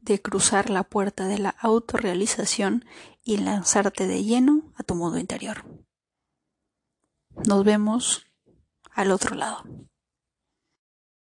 de 0.01 0.21
cruzar 0.21 0.71
la 0.71 0.85
puerta 0.85 1.27
de 1.27 1.39
la 1.39 1.51
autorrealización 1.51 2.87
y 3.23 3.37
lanzarte 3.37 4.07
de 4.07 4.25
lleno 4.25 4.73
a 4.77 4.83
tu 4.83 4.95
modo 4.95 5.19
interior. 5.19 5.65
Nos 7.47 7.65
vemos 7.65 8.27
al 9.01 9.13
otro 9.13 9.35
lado. 9.35 9.65